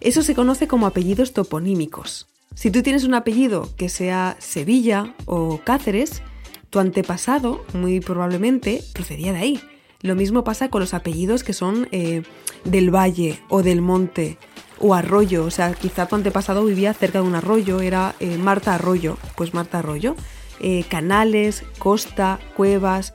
Eso 0.00 0.22
se 0.22 0.34
conoce 0.34 0.68
como 0.68 0.86
apellidos 0.86 1.32
toponímicos. 1.32 2.28
Si 2.54 2.70
tú 2.70 2.82
tienes 2.82 3.04
un 3.04 3.14
apellido 3.14 3.70
que 3.76 3.88
sea 3.88 4.36
Sevilla 4.38 5.14
o 5.24 5.60
Cáceres, 5.64 6.22
tu 6.68 6.78
antepasado 6.78 7.64
muy 7.72 8.00
probablemente 8.00 8.82
procedía 8.92 9.32
de 9.32 9.38
ahí. 9.38 9.60
Lo 10.02 10.14
mismo 10.14 10.44
pasa 10.44 10.68
con 10.68 10.80
los 10.80 10.94
apellidos 10.94 11.42
que 11.42 11.52
son 11.52 11.88
eh, 11.92 12.22
del 12.64 12.94
valle 12.94 13.40
o 13.48 13.62
del 13.62 13.82
monte 13.82 14.38
o 14.78 14.94
arroyo. 14.94 15.44
O 15.44 15.50
sea, 15.50 15.72
quizá 15.74 16.06
tu 16.06 16.16
antepasado 16.16 16.64
vivía 16.64 16.92
cerca 16.94 17.20
de 17.20 17.26
un 17.26 17.34
arroyo, 17.34 17.80
era 17.80 18.14
eh, 18.20 18.36
Marta 18.38 18.74
Arroyo. 18.74 19.18
Pues 19.36 19.54
Marta 19.54 19.78
Arroyo. 19.78 20.14
Eh, 20.60 20.84
canales, 20.88 21.64
costa, 21.78 22.38
cuevas, 22.56 23.12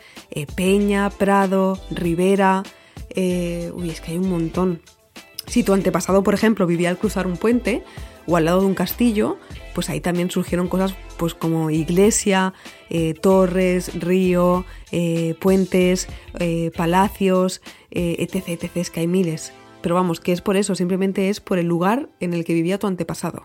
peña, 0.55 1.09
prado, 1.09 1.79
ribera. 1.89 2.63
Uy, 3.15 3.89
es 3.89 4.01
que 4.01 4.11
hay 4.11 4.17
un 4.17 4.29
montón. 4.29 4.81
Si 5.47 5.63
tu 5.63 5.73
antepasado, 5.73 6.23
por 6.23 6.33
ejemplo, 6.33 6.67
vivía 6.67 6.89
al 6.89 6.97
cruzar 6.97 7.27
un 7.27 7.37
puente 7.37 7.83
o 8.27 8.37
al 8.37 8.45
lado 8.45 8.61
de 8.61 8.67
un 8.67 8.75
castillo, 8.75 9.37
pues 9.73 9.89
ahí 9.89 10.01
también 10.01 10.29
surgieron 10.29 10.67
cosas 10.67 10.95
pues 11.17 11.33
como 11.33 11.69
iglesia, 11.69 12.53
torres, 13.21 13.99
río, 13.99 14.65
puentes, 15.39 16.07
palacios, 16.75 17.61
etc, 17.91 18.43
etc, 18.47 18.71
es 18.75 18.89
que 18.89 19.01
hay 19.01 19.07
miles. 19.07 19.53
Pero 19.81 19.95
vamos, 19.95 20.19
que 20.19 20.31
es 20.31 20.41
por 20.41 20.57
eso, 20.57 20.75
simplemente 20.75 21.29
es 21.29 21.39
por 21.39 21.57
el 21.57 21.65
lugar 21.65 22.09
en 22.19 22.33
el 22.33 22.45
que 22.45 22.53
vivía 22.53 22.77
tu 22.77 22.87
antepasado. 22.87 23.43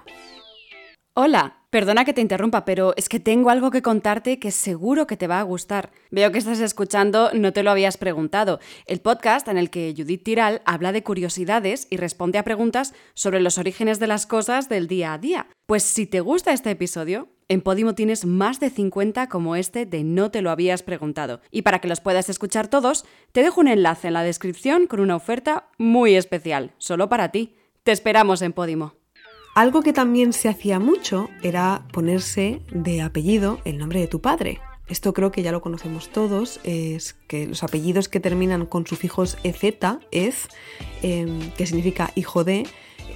Hola, 1.18 1.62
perdona 1.70 2.04
que 2.04 2.12
te 2.12 2.20
interrumpa, 2.20 2.66
pero 2.66 2.92
es 2.98 3.08
que 3.08 3.18
tengo 3.18 3.48
algo 3.48 3.70
que 3.70 3.80
contarte 3.80 4.38
que 4.38 4.50
seguro 4.50 5.06
que 5.06 5.16
te 5.16 5.26
va 5.26 5.40
a 5.40 5.44
gustar. 5.44 5.90
Veo 6.10 6.30
que 6.30 6.36
estás 6.36 6.60
escuchando 6.60 7.30
No 7.32 7.54
te 7.54 7.62
lo 7.62 7.70
habías 7.70 7.96
preguntado, 7.96 8.60
el 8.84 9.00
podcast 9.00 9.48
en 9.48 9.56
el 9.56 9.70
que 9.70 9.94
Judith 9.96 10.24
Tiral 10.24 10.60
habla 10.66 10.92
de 10.92 11.02
curiosidades 11.02 11.86
y 11.88 11.96
responde 11.96 12.36
a 12.36 12.42
preguntas 12.42 12.92
sobre 13.14 13.40
los 13.40 13.56
orígenes 13.56 13.98
de 13.98 14.08
las 14.08 14.26
cosas 14.26 14.68
del 14.68 14.88
día 14.88 15.14
a 15.14 15.18
día. 15.18 15.46
Pues 15.64 15.84
si 15.84 16.04
te 16.04 16.20
gusta 16.20 16.52
este 16.52 16.72
episodio, 16.72 17.30
en 17.48 17.62
Podimo 17.62 17.94
tienes 17.94 18.26
más 18.26 18.60
de 18.60 18.68
50 18.68 19.30
como 19.30 19.56
este 19.56 19.86
de 19.86 20.04
No 20.04 20.30
te 20.30 20.42
lo 20.42 20.50
habías 20.50 20.82
preguntado. 20.82 21.40
Y 21.50 21.62
para 21.62 21.78
que 21.78 21.88
los 21.88 22.02
puedas 22.02 22.28
escuchar 22.28 22.68
todos, 22.68 23.06
te 23.32 23.42
dejo 23.42 23.62
un 23.62 23.68
enlace 23.68 24.08
en 24.08 24.12
la 24.12 24.22
descripción 24.22 24.86
con 24.86 25.00
una 25.00 25.16
oferta 25.16 25.70
muy 25.78 26.14
especial, 26.14 26.74
solo 26.76 27.08
para 27.08 27.30
ti. 27.30 27.56
Te 27.84 27.92
esperamos 27.92 28.42
en 28.42 28.52
Podimo. 28.52 29.05
Algo 29.56 29.80
que 29.80 29.94
también 29.94 30.34
se 30.34 30.50
hacía 30.50 30.78
mucho 30.78 31.30
era 31.42 31.86
ponerse 31.90 32.60
de 32.70 33.00
apellido 33.00 33.58
el 33.64 33.78
nombre 33.78 34.00
de 34.00 34.06
tu 34.06 34.20
padre. 34.20 34.60
Esto 34.86 35.14
creo 35.14 35.32
que 35.32 35.42
ya 35.42 35.50
lo 35.50 35.62
conocemos 35.62 36.10
todos, 36.10 36.60
es 36.62 37.14
que 37.26 37.46
los 37.46 37.62
apellidos 37.62 38.10
que 38.10 38.20
terminan 38.20 38.66
con 38.66 38.86
sufijos 38.86 39.38
ez, 39.44 39.64
ez 40.10 40.48
em, 41.00 41.50
que 41.52 41.66
significa 41.66 42.12
hijo 42.16 42.44
de, 42.44 42.66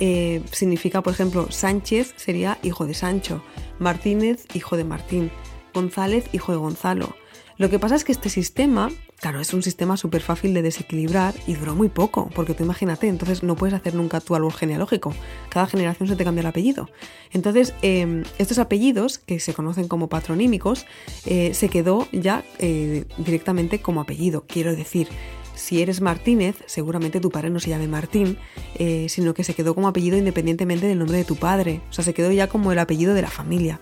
eh, 0.01 0.41
significa, 0.51 1.03
por 1.03 1.13
ejemplo, 1.13 1.51
Sánchez 1.51 2.15
sería 2.17 2.57
hijo 2.63 2.87
de 2.87 2.95
Sancho, 2.95 3.45
Martínez, 3.79 4.47
hijo 4.55 4.79
de 4.79 4.85
Martín, 4.85 5.31
González, 5.75 6.25
hijo 6.33 6.53
de 6.53 6.59
Gonzalo. 6.59 7.17
Lo 7.59 7.69
que 7.69 7.79
pasa 7.79 7.97
es 7.97 8.05
que 8.05 8.13
este 8.13 8.31
sistema, 8.31 8.89
claro, 9.21 9.41
es 9.41 9.53
un 9.53 9.63
sistema 9.63 9.97
súper 9.97 10.23
fácil 10.23 10.55
de 10.55 10.63
desequilibrar 10.63 11.35
y 11.47 11.55
duró 11.55 11.75
muy 11.75 11.89
poco, 11.89 12.31
porque 12.35 12.55
tú 12.55 12.65
imagínate, 12.65 13.07
entonces 13.09 13.43
no 13.43 13.55
puedes 13.55 13.75
hacer 13.75 13.95
nunca 13.95 14.21
tu 14.21 14.35
árbol 14.35 14.53
genealógico. 14.53 15.15
Cada 15.51 15.67
generación 15.67 16.09
se 16.09 16.17
te 16.17 16.25
cambia 16.25 16.41
el 16.41 16.47
apellido. 16.47 16.89
Entonces, 17.33 17.75
em, 17.83 18.25
estos 18.39 18.59
apellidos, 18.59 19.19
que 19.19 19.39
se 19.39 19.55
conocen 19.55 19.89
como 19.89 20.09
patronímicos, 20.09 20.87
eh, 21.27 21.53
se 21.55 21.69
quedó 21.69 22.09
ya 22.13 22.45
eh, 22.59 23.05
directamente 23.19 23.81
como 23.81 24.01
apellido. 24.01 24.45
Quiero 24.49 24.75
decir, 24.75 25.09
si 25.55 25.83
eres 25.83 26.01
Martínez, 26.01 26.57
seguramente 26.67 27.21
tu 27.21 27.31
padre 27.31 27.51
no 27.51 27.61
se 27.61 27.69
llame 27.69 27.87
Martín, 27.87 28.39
eh, 28.77 29.07
sino 29.11 29.35
que 29.35 29.45
se 29.45 29.53
quedó 29.53 29.75
como 29.75 29.89
apellido 29.89 30.17
independientemente 30.17 30.87
del 30.87 30.99
nombre 30.99 31.19
de 31.19 31.25
tu 31.25 31.37
padre. 31.37 31.83
O 31.91 31.93
sea, 31.93 32.03
se 32.03 32.15
quedó 32.15 32.33
ya 32.33 32.49
como 32.49 32.73
el 32.73 32.79
apellido 32.79 33.13
de 33.13 33.23
la 33.23 33.31
familia. 33.31 33.81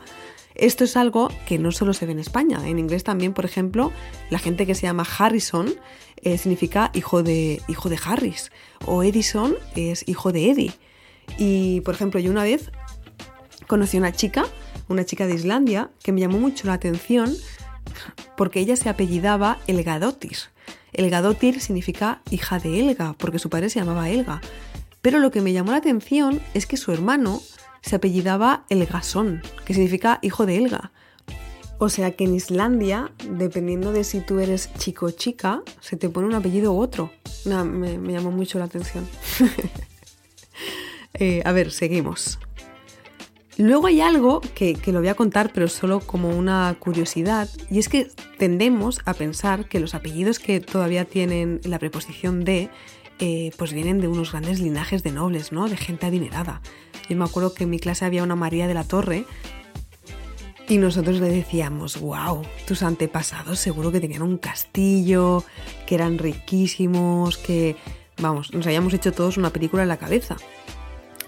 Esto 0.58 0.82
es 0.82 0.96
algo 0.96 1.30
que 1.46 1.56
no 1.56 1.70
solo 1.70 1.94
se 1.94 2.04
ve 2.04 2.12
en 2.12 2.18
España. 2.18 2.66
En 2.66 2.80
inglés 2.80 3.04
también, 3.04 3.32
por 3.32 3.44
ejemplo, 3.44 3.92
la 4.28 4.40
gente 4.40 4.66
que 4.66 4.74
se 4.74 4.82
llama 4.82 5.06
Harrison 5.18 5.72
eh, 6.16 6.36
significa 6.36 6.90
hijo 6.94 7.22
de, 7.22 7.62
hijo 7.68 7.88
de 7.88 7.98
Harris. 8.04 8.50
O 8.84 9.04
Edison 9.04 9.54
es 9.76 10.06
hijo 10.08 10.32
de 10.32 10.50
Eddie. 10.50 10.72
Y, 11.38 11.80
por 11.82 11.94
ejemplo, 11.94 12.18
yo 12.18 12.32
una 12.32 12.42
vez 12.42 12.72
conocí 13.68 13.98
a 13.98 14.00
una 14.00 14.12
chica, 14.12 14.46
una 14.88 15.04
chica 15.04 15.28
de 15.28 15.34
Islandia, 15.34 15.90
que 16.02 16.10
me 16.10 16.20
llamó 16.20 16.38
mucho 16.38 16.66
la 16.66 16.72
atención 16.72 17.36
porque 18.36 18.58
ella 18.58 18.74
se 18.74 18.88
apellidaba 18.88 19.58
Elgadotir. 19.68 20.38
Elgadotir 20.92 21.60
significa 21.60 22.20
hija 22.30 22.58
de 22.58 22.80
Elga, 22.80 23.14
porque 23.16 23.38
su 23.38 23.48
padre 23.48 23.70
se 23.70 23.78
llamaba 23.78 24.10
Elga. 24.10 24.40
Pero 25.02 25.20
lo 25.20 25.30
que 25.30 25.40
me 25.40 25.52
llamó 25.52 25.70
la 25.70 25.78
atención 25.78 26.40
es 26.54 26.66
que 26.66 26.76
su 26.76 26.90
hermano 26.90 27.40
se 27.82 27.96
apellidaba 27.96 28.64
Elgasón, 28.68 29.42
que 29.64 29.74
significa 29.74 30.18
hijo 30.22 30.46
de 30.46 30.56
Elga. 30.56 30.92
O 31.78 31.88
sea 31.88 32.10
que 32.10 32.24
en 32.24 32.34
Islandia, 32.34 33.12
dependiendo 33.30 33.92
de 33.92 34.02
si 34.02 34.20
tú 34.20 34.40
eres 34.40 34.72
chico 34.78 35.06
o 35.06 35.10
chica, 35.10 35.62
se 35.80 35.96
te 35.96 36.08
pone 36.08 36.26
un 36.26 36.34
apellido 36.34 36.72
u 36.72 36.80
otro. 36.80 37.12
me, 37.44 38.12
llamó 38.12 38.32
mucho 38.32 38.58
la 38.58 38.66
atención. 38.66 39.08
Eh, 41.14 41.42
a 41.44 41.50
ver, 41.50 41.72
seguimos. 41.72 42.38
Luego 43.58 43.88
hay 43.88 44.00
algo 44.00 44.40
que, 44.40 44.78
lo 44.86 45.00
voy 45.00 45.08
a 45.08 45.16
contar, 45.16 45.52
pero 45.52 45.66
solo 45.66 45.98
como 45.98 46.28
una 46.28 46.76
curiosidad, 46.78 47.48
y 47.68 47.80
es 47.80 47.88
que 47.88 48.08
tendemos 48.38 49.00
a 49.04 49.14
pensar 49.14 49.68
que 49.68 49.80
los 49.80 49.96
apellidos 49.96 50.38
que 50.38 50.60
todavía 50.60 51.04
tienen 51.04 51.60
la 51.64 51.80
preposición 51.80 52.44
de, 52.44 52.70
eh, 53.18 53.52
pues 53.56 53.72
vienen 53.72 54.00
de 54.00 54.08
unos 54.08 54.32
grandes 54.32 54.60
linajes 54.60 55.02
de 55.02 55.12
nobles, 55.12 55.52
¿no? 55.52 55.68
De 55.68 55.76
gente 55.76 56.06
adinerada. 56.06 56.60
Yo 57.08 57.16
me 57.16 57.24
acuerdo 57.24 57.54
que 57.54 57.64
en 57.64 57.70
mi 57.70 57.78
clase 57.78 58.04
había 58.04 58.22
una 58.22 58.36
María 58.36 58.66
de 58.66 58.74
la 58.74 58.84
Torre 58.84 59.24
y 60.68 60.76
nosotros 60.78 61.18
le 61.20 61.28
decíamos, 61.28 61.98
wow, 61.98 62.42
tus 62.66 62.82
antepasados 62.82 63.58
seguro 63.58 63.90
que 63.90 64.00
tenían 64.00 64.22
un 64.22 64.36
castillo, 64.36 65.42
que 65.86 65.94
eran 65.94 66.18
riquísimos, 66.18 67.38
que, 67.38 67.76
vamos, 68.20 68.52
nos 68.52 68.66
habíamos 68.66 68.92
hecho 68.92 69.12
todos 69.12 69.38
una 69.38 69.50
película 69.50 69.82
en 69.82 69.88
la 69.88 69.96
cabeza. 69.96 70.36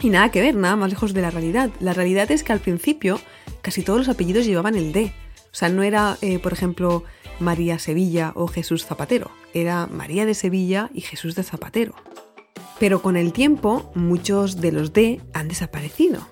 Y 0.03 0.11
nada 0.11 0.31
que 0.31 0.41
ver, 0.41 0.55
nada 0.55 0.77
más 0.77 0.91
lejos 0.91 1.15
de 1.15 1.23
la 1.23 1.31
realidad. 1.31 1.71
La 1.81 1.95
realidad 1.95 2.31
es 2.31 2.43
que 2.43 2.53
al 2.53 2.61
principio 2.61 3.21
casi 3.63 3.83
todos 3.83 3.99
los 3.99 4.09
apellidos 4.09 4.47
llevaban 4.47 4.75
el 4.75 4.93
D. 4.93 5.13
O 5.47 5.55
sea, 5.55 5.69
no 5.69 5.83
era, 5.83 6.17
eh, 6.21 6.39
por 6.39 6.53
ejemplo, 6.53 7.05
María 7.41 7.79
Sevilla 7.79 8.33
o 8.37 8.47
Jesús 8.47 8.87
Zapatero, 8.87 9.31
era 9.55 9.87
María 9.87 10.27
de 10.27 10.35
Sevilla 10.35 10.91
y 10.95 11.01
Jesús 11.01 11.35
de 11.35 11.43
Zapatero. 11.43 11.95
Pero 12.79 13.03
con 13.03 13.17
el 13.17 13.33
tiempo, 13.33 13.91
muchos 13.95 14.61
de 14.61 14.73
los 14.73 14.93
D 14.93 15.21
han 15.35 15.49
desaparecido. 15.49 16.27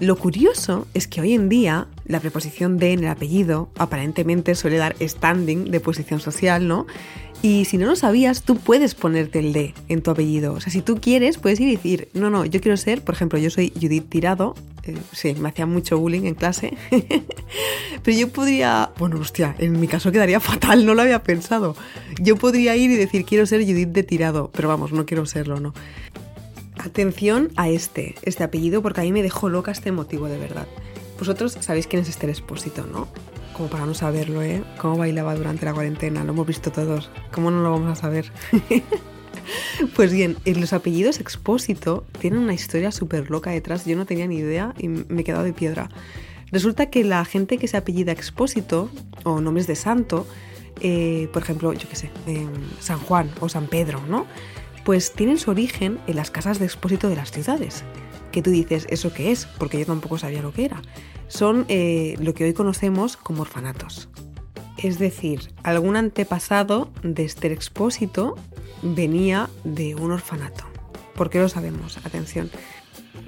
Lo 0.00 0.16
curioso 0.16 0.86
es 0.94 1.06
que 1.06 1.20
hoy 1.20 1.34
en 1.34 1.50
día 1.50 1.86
la 2.06 2.20
preposición 2.20 2.78
de 2.78 2.94
en 2.94 3.00
el 3.00 3.08
apellido 3.08 3.68
aparentemente 3.76 4.54
suele 4.54 4.78
dar 4.78 4.96
standing 4.98 5.70
de 5.70 5.78
posición 5.78 6.20
social, 6.20 6.66
¿no? 6.66 6.86
Y 7.42 7.66
si 7.66 7.76
no 7.76 7.86
lo 7.86 7.96
sabías, 7.96 8.42
tú 8.42 8.56
puedes 8.56 8.94
ponerte 8.94 9.38
el 9.38 9.52
de 9.52 9.74
en 9.88 10.02
tu 10.02 10.10
apellido. 10.10 10.54
O 10.54 10.60
sea, 10.60 10.72
si 10.72 10.80
tú 10.80 11.00
quieres, 11.00 11.36
puedes 11.36 11.60
ir 11.60 11.68
y 11.68 11.76
decir, 11.76 12.08
no, 12.14 12.30
no, 12.30 12.46
yo 12.46 12.60
quiero 12.60 12.78
ser, 12.78 13.02
por 13.02 13.14
ejemplo, 13.14 13.38
yo 13.38 13.50
soy 13.50 13.72
Judith 13.74 14.08
Tirado. 14.08 14.54
Eh, 14.84 14.96
sí, 15.12 15.34
me 15.34 15.50
hacía 15.50 15.66
mucho 15.66 15.98
bullying 15.98 16.24
en 16.24 16.34
clase. 16.34 16.76
Pero 18.02 18.18
yo 18.18 18.28
podría, 18.28 18.90
bueno, 18.98 19.18
hostia, 19.18 19.54
en 19.58 19.80
mi 19.80 19.86
caso 19.86 20.12
quedaría 20.12 20.40
fatal, 20.40 20.84
no 20.86 20.94
lo 20.94 21.02
había 21.02 21.22
pensado. 21.22 21.76
Yo 22.18 22.36
podría 22.36 22.74
ir 22.76 22.90
y 22.90 22.96
decir, 22.96 23.24
quiero 23.26 23.44
ser 23.44 23.62
Judith 23.62 23.88
de 23.88 24.02
Tirado. 24.02 24.50
Pero 24.54 24.68
vamos, 24.68 24.92
no 24.92 25.04
quiero 25.04 25.24
serlo, 25.26 25.60
¿no? 25.60 25.74
Atención 26.84 27.50
a 27.56 27.68
este, 27.68 28.14
este 28.22 28.42
apellido, 28.42 28.80
porque 28.80 29.02
a 29.02 29.04
mí 29.04 29.12
me 29.12 29.22
dejó 29.22 29.50
loca 29.50 29.70
este 29.70 29.92
motivo 29.92 30.28
de 30.28 30.38
verdad. 30.38 30.66
Vosotros 31.18 31.58
sabéis 31.60 31.86
quién 31.86 32.00
es 32.00 32.08
Esther 32.08 32.30
Expósito, 32.30 32.86
¿no? 32.86 33.08
Como 33.52 33.68
para 33.68 33.84
no 33.84 33.92
saberlo, 33.92 34.42
¿eh? 34.42 34.64
Cómo 34.78 34.96
bailaba 34.96 35.34
durante 35.34 35.66
la 35.66 35.74
cuarentena, 35.74 36.24
lo 36.24 36.32
hemos 36.32 36.46
visto 36.46 36.72
todos. 36.72 37.10
¿Cómo 37.32 37.50
no 37.50 37.62
lo 37.62 37.70
vamos 37.72 37.98
a 37.98 38.00
saber? 38.00 38.32
pues 39.94 40.10
bien, 40.10 40.38
los 40.46 40.72
apellidos 40.72 41.20
Expósito 41.20 42.06
tienen 42.18 42.40
una 42.40 42.54
historia 42.54 42.92
súper 42.92 43.30
loca 43.30 43.50
detrás. 43.50 43.84
Yo 43.84 43.96
no 43.96 44.06
tenía 44.06 44.26
ni 44.26 44.36
idea 44.36 44.74
y 44.78 44.88
me 44.88 45.20
he 45.20 45.24
quedado 45.24 45.44
de 45.44 45.52
piedra. 45.52 45.90
Resulta 46.50 46.88
que 46.88 47.04
la 47.04 47.22
gente 47.26 47.58
que 47.58 47.68
se 47.68 47.76
apellida 47.76 48.12
Expósito, 48.12 48.88
o 49.24 49.42
nombres 49.42 49.66
de 49.66 49.76
santo, 49.76 50.26
eh, 50.80 51.28
por 51.34 51.42
ejemplo, 51.42 51.74
yo 51.74 51.86
qué 51.90 51.96
sé, 51.96 52.10
San 52.80 52.98
Juan 53.00 53.30
o 53.40 53.50
San 53.50 53.66
Pedro, 53.66 54.00
¿no? 54.08 54.26
Pues 54.84 55.12
tienen 55.12 55.38
su 55.38 55.50
origen 55.50 55.98
en 56.06 56.16
las 56.16 56.30
casas 56.30 56.58
de 56.58 56.66
expósito 56.66 57.08
de 57.08 57.16
las 57.16 57.30
ciudades. 57.30 57.84
Que 58.32 58.42
tú 58.42 58.50
dices, 58.50 58.86
¿eso 58.90 59.12
qué 59.12 59.32
es? 59.32 59.46
Porque 59.46 59.78
yo 59.78 59.86
tampoco 59.86 60.18
sabía 60.18 60.42
lo 60.42 60.52
que 60.52 60.64
era. 60.64 60.82
Son 61.28 61.66
eh, 61.68 62.16
lo 62.20 62.34
que 62.34 62.44
hoy 62.44 62.52
conocemos 62.52 63.16
como 63.16 63.42
orfanatos. 63.42 64.08
Es 64.76 64.98
decir, 64.98 65.52
algún 65.62 65.96
antepasado 65.96 66.90
de 67.02 67.24
este 67.24 67.52
expósito 67.52 68.36
venía 68.82 69.50
de 69.64 69.94
un 69.94 70.12
orfanato. 70.12 70.64
¿Por 71.14 71.28
qué 71.28 71.38
lo 71.38 71.48
sabemos? 71.48 71.98
Atención. 71.98 72.50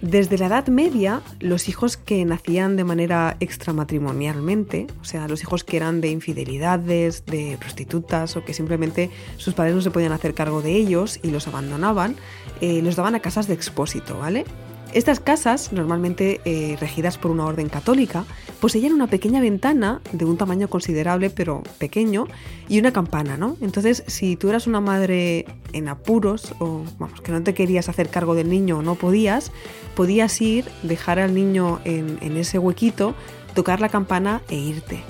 Desde 0.02 0.36
la 0.36 0.46
Edad 0.46 0.66
Media, 0.66 1.22
los 1.38 1.68
hijos 1.68 1.96
que 1.96 2.24
nacían 2.24 2.76
de 2.76 2.82
manera 2.82 3.36
extramatrimonialmente, 3.38 4.88
o 5.00 5.04
sea, 5.04 5.28
los 5.28 5.42
hijos 5.42 5.62
que 5.62 5.76
eran 5.76 6.00
de 6.00 6.10
infidelidades, 6.10 7.24
de 7.24 7.56
prostitutas 7.60 8.36
o 8.36 8.44
que 8.44 8.52
simplemente 8.52 9.10
sus 9.36 9.54
padres 9.54 9.76
no 9.76 9.80
se 9.80 9.92
podían 9.92 10.10
hacer 10.10 10.34
cargo 10.34 10.60
de 10.60 10.74
ellos 10.74 11.20
y 11.22 11.30
los 11.30 11.46
abandonaban, 11.46 12.16
eh, 12.60 12.82
los 12.82 12.96
daban 12.96 13.14
a 13.14 13.20
casas 13.20 13.46
de 13.46 13.54
expósito, 13.54 14.18
¿vale? 14.18 14.44
Estas 14.92 15.20
casas, 15.20 15.72
normalmente 15.72 16.42
eh, 16.44 16.76
regidas 16.78 17.16
por 17.16 17.30
una 17.30 17.46
orden 17.46 17.70
católica, 17.70 18.24
poseían 18.60 18.92
una 18.92 19.06
pequeña 19.06 19.40
ventana 19.40 20.02
de 20.12 20.26
un 20.26 20.36
tamaño 20.36 20.68
considerable 20.68 21.30
pero 21.30 21.62
pequeño 21.78 22.26
y 22.68 22.78
una 22.78 22.92
campana, 22.92 23.38
¿no? 23.38 23.56
Entonces, 23.62 24.04
si 24.06 24.36
tú 24.36 24.50
eras 24.50 24.66
una 24.66 24.80
madre 24.80 25.46
en 25.72 25.88
apuros 25.88 26.54
o 26.58 26.84
vamos, 26.98 27.22
que 27.22 27.32
no 27.32 27.42
te 27.42 27.54
querías 27.54 27.88
hacer 27.88 28.10
cargo 28.10 28.34
del 28.34 28.50
niño 28.50 28.78
o 28.78 28.82
no 28.82 28.94
podías, 28.94 29.50
podías 29.94 30.38
ir, 30.42 30.66
dejar 30.82 31.18
al 31.18 31.34
niño 31.34 31.80
en, 31.84 32.18
en 32.20 32.36
ese 32.36 32.58
huequito, 32.58 33.14
tocar 33.54 33.80
la 33.80 33.88
campana 33.88 34.42
e 34.50 34.56
irte. 34.56 35.02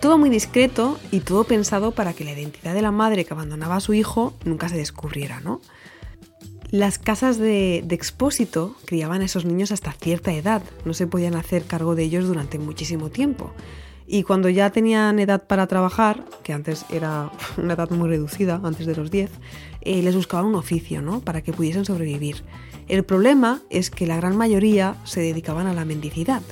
Todo 0.00 0.16
muy 0.16 0.30
discreto 0.30 0.98
y 1.10 1.20
todo 1.20 1.44
pensado 1.44 1.90
para 1.90 2.14
que 2.14 2.24
la 2.24 2.32
identidad 2.32 2.72
de 2.72 2.82
la 2.82 2.92
madre 2.92 3.26
que 3.26 3.34
abandonaba 3.34 3.76
a 3.76 3.80
su 3.80 3.92
hijo 3.92 4.32
nunca 4.44 4.70
se 4.70 4.76
descubriera, 4.76 5.40
¿no? 5.40 5.60
Las 6.70 6.98
casas 6.98 7.38
de, 7.38 7.78
expósito 7.78 8.76
criaban 8.84 9.22
a 9.22 9.24
esos 9.24 9.46
niños 9.46 9.72
hasta 9.72 9.92
cierta 9.92 10.34
edad, 10.34 10.62
no 10.84 10.92
se 10.92 11.06
podían 11.06 11.34
hacer 11.34 11.64
cargo 11.64 11.94
de 11.94 12.02
ellos 12.02 12.26
durante 12.26 12.58
muchísimo 12.58 13.08
tiempo. 13.08 13.52
Y 14.06 14.22
cuando 14.22 14.50
ya 14.50 14.70
tenían 14.70 15.18
edad 15.18 15.46
para 15.46 15.66
trabajar, 15.66 16.26
que 16.42 16.52
antes 16.52 16.84
era 16.90 17.32
una 17.56 17.72
edad 17.72 17.90
muy 17.90 18.10
reducida, 18.10 18.60
antes 18.62 18.84
de 18.84 18.94
los 18.94 19.10
10, 19.10 19.30
eh, 19.80 20.02
les 20.02 20.14
buscaban 20.14 20.44
un 20.44 20.56
oficio, 20.56 21.00
¿no? 21.00 21.20
Para 21.20 21.40
que 21.40 21.54
pudiesen 21.54 21.86
sobrevivir. 21.86 22.42
El 22.86 23.02
problema 23.02 23.62
es 23.70 23.90
que 23.90 24.06
la 24.06 24.16
gran 24.16 24.36
mayoría 24.36 24.96
se 25.04 25.20
dedicaban 25.20 25.66
a 25.68 25.74
la 25.74 25.86
mendicidad. 25.86 26.42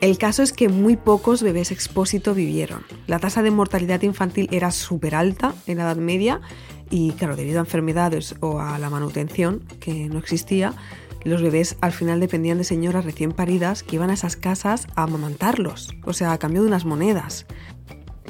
El 0.00 0.18
caso 0.18 0.42
es 0.42 0.52
que 0.52 0.68
muy 0.68 0.96
pocos 0.96 1.42
bebés 1.42 1.70
expósito 1.70 2.34
vivieron. 2.34 2.82
La 3.06 3.18
tasa 3.18 3.42
de 3.42 3.50
mortalidad 3.50 4.02
infantil 4.02 4.48
era 4.50 4.70
súper 4.70 5.14
alta 5.14 5.54
en 5.66 5.78
la 5.78 5.84
Edad 5.84 5.96
Media 5.96 6.40
y 6.90 7.12
claro, 7.12 7.36
debido 7.36 7.58
a 7.58 7.64
enfermedades 7.64 8.34
o 8.40 8.60
a 8.60 8.78
la 8.78 8.90
manutención 8.90 9.62
que 9.80 10.08
no 10.08 10.18
existía, 10.18 10.74
los 11.24 11.42
bebés 11.42 11.76
al 11.80 11.92
final 11.92 12.20
dependían 12.20 12.58
de 12.58 12.64
señoras 12.64 13.04
recién 13.04 13.32
paridas 13.32 13.82
que 13.82 13.96
iban 13.96 14.10
a 14.10 14.14
esas 14.14 14.36
casas 14.36 14.86
a 14.94 15.02
amamantarlos, 15.02 15.92
o 16.04 16.12
sea, 16.12 16.32
a 16.32 16.38
cambio 16.38 16.62
de 16.62 16.68
unas 16.68 16.84
monedas. 16.84 17.46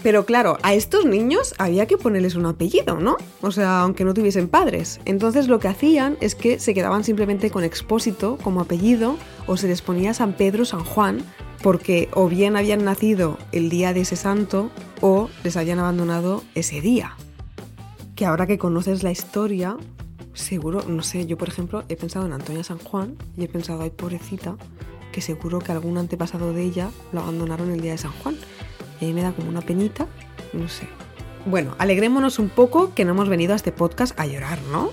Pero 0.03 0.25
claro, 0.25 0.57
a 0.63 0.73
estos 0.73 1.05
niños 1.05 1.55
había 1.59 1.87
que 1.87 1.99
ponerles 1.99 2.37
un 2.37 2.47
apellido, 2.47 2.99
¿no? 2.99 3.17
O 3.41 3.51
sea, 3.51 3.81
aunque 3.81 4.05
no 4.05 4.15
tuviesen 4.15 4.49
padres. 4.49 5.01
Entonces 5.05 5.49
lo 5.49 5.59
que 5.59 5.69
hacían 5.69 6.17
es 6.21 6.35
que 6.35 6.59
se 6.59 6.75
quedaban 6.75 7.03
simplemente 7.03 7.51
con 7.51 7.65
expósito 7.65 8.39
como 8.43 8.61
apellido 8.61 9.17
o 9.47 9.57
se 9.57 9.69
les 9.69 9.83
ponía 9.83 10.15
San 10.15 10.35
Pedro, 10.35 10.65
San 10.65 10.85
Juan, 10.85 11.23
porque 11.63 12.09
o 12.15 12.29
bien 12.29 12.57
habían 12.57 12.85
nacido 12.85 13.39
el 13.53 13.69
día 13.69 13.93
de 13.93 14.03
ese 14.03 14.17
santo 14.17 14.71
o 15.01 15.29
les 15.45 15.57
habían 15.57 15.81
abandonado 15.81 16.45
ese 16.55 16.81
día 16.81 17.17
que 18.17 18.25
ahora 18.25 18.47
que 18.47 18.57
conoces 18.57 19.03
la 19.03 19.13
historia, 19.13 19.77
seguro, 20.33 20.83
no 20.89 21.03
sé, 21.03 21.27
yo 21.27 21.37
por 21.37 21.49
ejemplo 21.49 21.85
he 21.91 21.97
pensado 21.97 22.25
en 22.25 22.33
Antonia 22.33 22.65
San 22.65 22.79
Juan 22.79 23.15
y 23.37 23.45
he 23.45 23.49
pensado, 23.49 23.83
ay 23.83 23.91
pobrecita, 23.91 24.57
que 25.13 25.21
seguro 25.21 25.59
que 25.59 25.71
algún 25.71 25.99
antepasado 25.99 26.55
de 26.55 26.63
ella 26.63 26.91
lo 27.13 27.21
abandonaron 27.21 27.71
el 27.71 27.83
día 27.83 27.93
de 27.93 27.99
San 27.99 28.13
Juan. 28.13 28.37
Y 29.01 29.05
ahí 29.05 29.13
me 29.13 29.21
da 29.21 29.33
como 29.33 29.51
una 29.51 29.61
penita, 29.61 30.07
no 30.55 30.67
sé. 30.69 30.89
Bueno, 31.45 31.75
alegrémonos 31.79 32.39
un 32.39 32.49
poco 32.49 32.95
que 32.95 33.05
no 33.05 33.13
hemos 33.13 33.29
venido 33.29 33.53
a 33.53 33.57
este 33.57 33.71
podcast 33.71 34.19
a 34.19 34.27
llorar, 34.27 34.59
¿no? 34.73 34.91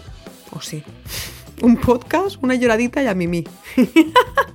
¿O 0.51 0.61
sí? 0.61 0.83
Un 1.61 1.77
podcast, 1.77 2.37
una 2.41 2.55
lloradita 2.55 3.01
y 3.03 3.07
a 3.07 3.13
mimí. 3.13 3.45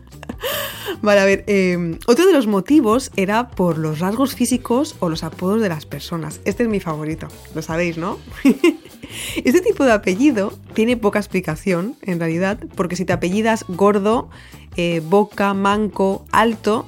Vale, 1.01 1.21
a 1.21 1.25
ver, 1.25 1.45
em, 1.47 1.99
otro 2.07 2.27
de 2.27 2.33
los 2.33 2.49
motivos 2.49 3.13
era 3.15 3.51
por 3.51 3.79
los 3.79 4.01
rasgos 4.01 4.35
físicos 4.35 4.97
o 4.99 5.09
los 5.09 5.23
apodos 5.23 5.63
de 5.63 5.69
las 5.69 5.87
personas. 5.87 6.41
Este 6.45 6.65
es 6.65 6.69
mi 6.69 6.81
favorito, 6.81 7.29
lo 7.55 7.63
sabéis, 7.63 7.99
¿no? 7.99 8.19
este 9.45 9.61
tipo 9.61 9.85
de 9.85 9.93
apellido 9.93 10.53
tiene 10.75 10.97
poca 10.97 11.21
explicación, 11.21 11.95
en 12.03 12.19
realidad, 12.19 12.59
porque 12.75 12.97
si 12.97 13.05
te 13.05 13.13
apellidas 13.13 13.65
gordo, 13.69 14.29
eh, 14.77 15.01
boca, 15.05 15.55
manco, 15.55 16.25
alto, 16.33 16.87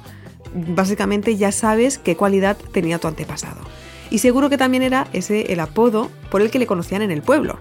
básicamente 0.53 1.37
ya 1.37 1.53
sabes 1.53 1.97
qué 1.97 2.17
cualidad 2.17 2.57
tenía 2.73 2.99
tu 2.99 3.07
antepasado. 3.07 3.61
Y 4.09 4.17
seguro 4.17 4.49
que 4.49 4.57
también 4.57 4.83
era 4.83 5.07
ese 5.13 5.53
el 5.53 5.61
apodo 5.61 6.11
por 6.29 6.41
el 6.41 6.51
que 6.51 6.59
le 6.59 6.67
conocían 6.67 7.01
en 7.01 7.11
el 7.11 7.21
pueblo. 7.21 7.59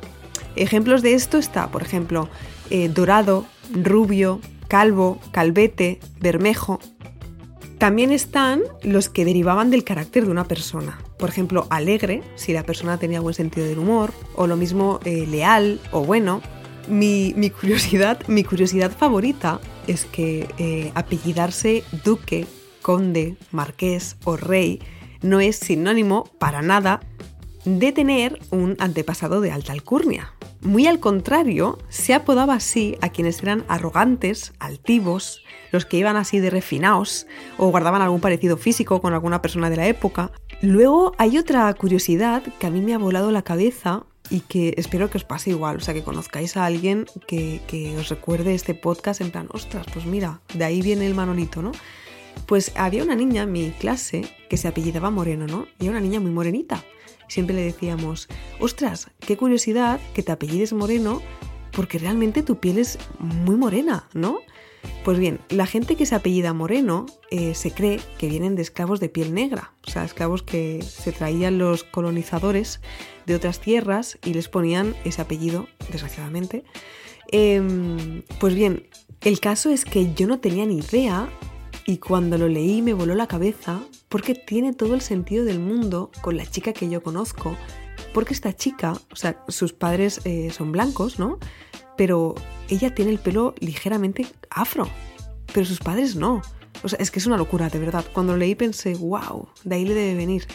Ejemplos 0.57 1.03
de 1.03 1.15
esto 1.15 1.39
está, 1.39 1.71
por 1.71 1.83
ejemplo, 1.83 2.29
eh, 2.71 2.89
dorado, 2.89 3.47
rubio, 3.73 4.41
calvo, 4.71 5.19
calvete, 5.33 5.99
bermejo. 6.21 6.79
También 7.79 8.13
están 8.13 8.63
los 8.83 9.09
que 9.09 9.25
derivaban 9.25 9.71
del 9.71 9.83
carácter 9.83 10.25
de 10.27 10.31
una 10.31 10.45
persona. 10.45 10.99
Por 11.19 11.29
ejemplo, 11.29 11.67
alegre, 11.71 12.23
si 12.37 12.53
la 12.53 12.63
persona 12.63 12.97
tenía 12.97 13.21
buen 13.21 13.35
sentido 13.35 13.67
del 13.67 13.81
humor, 13.81 14.13
o 14.37 14.47
lo 14.47 14.57
mismo 14.57 15.01
eh, 15.05 15.27
leal 15.27 15.81
o 15.91 16.05
bueno. 16.05 16.41
Mi, 16.89 17.35
curiosidad, 17.51 18.21
mi 18.29 18.45
curiosidad 18.45 18.91
favorita 18.91 19.61
es 19.87 20.05
que 20.07 20.49
eh, 20.59 20.93
apellidarse 20.95 21.83
duque, 22.05 22.47
conde, 22.81 23.37
marqués 23.51 24.17
o 24.25 24.37
rey 24.37 24.81
no 25.21 25.41
es 25.41 25.57
sinónimo 25.57 26.25
para 26.39 26.63
nada 26.63 27.01
de 27.65 27.93
tener 27.93 28.39
un 28.51 28.77
antepasado 28.79 29.41
de 29.41 29.53
alta 29.53 29.73
alcurnia. 29.73 30.35
Muy 30.63 30.87
al 30.87 31.01
contrario, 31.01 31.79
se 31.89 32.15
apodaba 32.15 32.55
así 32.55 32.97
a 33.01 33.09
quienes 33.09 33.43
eran 33.43 33.65
arrogantes, 33.69 34.53
altivos, 34.59 35.43
los 35.73 35.87
que 35.87 35.97
iban 35.97 36.17
así 36.17 36.39
de 36.39 36.51
refinaos 36.51 37.27
o 37.57 37.69
guardaban 37.69 38.03
algún 38.03 38.21
parecido 38.21 38.57
físico 38.57 39.01
con 39.01 39.15
alguna 39.15 39.41
persona 39.41 39.71
de 39.71 39.77
la 39.77 39.89
época. 39.89 40.33
Luego 40.61 41.13
hay 41.17 41.39
otra 41.39 41.73
curiosidad 41.75 42.43
que 42.59 42.67
a 42.67 42.71
mí 42.71 42.83
me 42.83 42.95
ha 42.95 42.99
volado 42.99 43.31
la 43.31 43.43
cabeza 43.43 44.05
y 44.29 44.41
que 44.41 44.75
espero 44.77 45.11
que 45.11 45.19
os 45.19 45.25
pase 45.25 45.51
igual, 45.51 45.79
o 45.79 45.81
sea, 45.81 45.95
que 45.95 46.05
conozcáis 46.05 46.57
a 46.57 46.67
alguien 46.67 47.07
que, 47.27 47.61
que 47.67 47.97
os 47.97 48.09
recuerde 48.11 48.55
este 48.55 48.75
podcast 48.75 49.21
en 49.21 49.31
plan, 49.31 49.49
ostras, 49.53 49.87
pues 49.93 50.07
mira, 50.07 50.41
de 50.55 50.65
ahí 50.65 50.83
viene 50.83 51.07
el 51.07 51.15
Manolito, 51.15 51.63
¿no? 51.63 51.73
Pues 52.47 52.73
había 52.77 53.03
una 53.03 53.17
niña 53.17 53.43
en 53.43 53.53
mi 53.53 53.71
clase 53.71 54.29
que 54.49 54.57
se 54.57 54.69
apellidaba 54.69 55.11
Moreno, 55.11 55.47
¿no? 55.47 55.67
Y 55.79 55.85
era 55.85 55.93
una 55.93 56.01
niña 56.01 56.21
muy 56.21 56.31
morenita. 56.31 56.85
Siempre 57.31 57.55
le 57.55 57.63
decíamos, 57.63 58.27
ostras, 58.59 59.09
qué 59.21 59.37
curiosidad 59.37 60.01
que 60.15 60.25
te 60.25 60.33
apellides 60.33 60.73
Moreno 60.73 61.23
porque 61.71 62.01
realmente 62.01 62.43
tu 62.43 62.59
piel 62.59 62.77
es 62.79 62.99
muy 63.21 63.55
morena, 63.55 64.09
¿no? 64.15 64.41
Pues 65.05 65.17
bien, 65.21 65.39
la 65.49 65.67
gente 65.67 65.95
que 65.95 66.07
se 66.07 66.17
apellida 66.17 66.53
Moreno 66.53 67.07
eh, 67.31 67.55
se 67.55 67.71
cree 67.71 68.01
que 68.19 68.29
vienen 68.29 68.57
de 68.57 68.63
esclavos 68.63 68.99
de 68.99 69.09
piel 69.09 69.33
negra, 69.33 69.73
o 69.87 69.91
sea, 69.91 70.05
esclavos 70.05 70.43
que 70.43 70.83
se 70.83 71.13
traían 71.13 71.59
los 71.59 71.85
colonizadores 71.85 72.81
de 73.27 73.37
otras 73.37 73.61
tierras 73.61 74.19
y 74.25 74.35
les 74.35 74.49
ponían 74.49 74.97
ese 75.05 75.23
apellido, 75.23 75.69
desgraciadamente. 75.89 76.65
Em, 77.31 78.23
pues 78.41 78.57
bien, 78.57 78.89
el 79.21 79.39
caso 79.39 79.71
es 79.71 79.85
que 79.85 80.13
yo 80.15 80.27
no 80.27 80.41
tenía 80.41 80.67
ni 80.67 80.79
idea 80.79 81.29
y 81.91 81.99
cuando 81.99 82.39
lo 82.39 82.47
leí 82.47 82.83
me 82.83 82.95
voló 82.95 83.17
la 83.17 83.27
cabeza 83.27 83.81
porque 84.09 84.37
tiene 84.37 84.73
todo 84.73 84.95
el 84.95 85.01
sentido 85.01 85.45
del 85.45 85.59
mundo 85.59 86.13
con 86.23 86.37
la 86.37 86.47
chica 86.47 86.73
que 86.73 86.89
yo 86.89 87.03
conozco. 87.03 87.57
Porque 88.15 88.33
esta 88.33 88.55
chica, 88.55 88.93
o 89.11 89.17
sea, 89.17 89.45
sus 89.49 89.73
padres 89.73 90.21
eh, 90.25 90.51
son 90.53 90.71
blancos, 90.71 91.19
¿no? 91.19 91.41
Pero 91.97 92.37
ella 92.69 92.95
tiene 92.95 93.11
el 93.11 93.19
pelo 93.19 93.57
ligeramente 93.59 94.29
afro, 94.51 94.89
pero 95.53 95.67
sus 95.67 95.81
padres 95.81 96.15
no. 96.15 96.43
O 96.85 96.89
sea, 96.89 97.01
es 97.01 97.11
que 97.11 97.19
es 97.19 97.27
una 97.27 97.37
locura, 97.37 97.69
de 97.69 97.81
verdad. 97.81 98.05
Cuando 98.13 98.35
lo 98.35 98.39
leí 98.39 98.55
pensé, 98.55 98.95
wow, 98.95 99.49
de 99.65 99.75
ahí 99.75 99.85
le 99.85 99.95
debe 99.95 100.15
venir. 100.15 100.47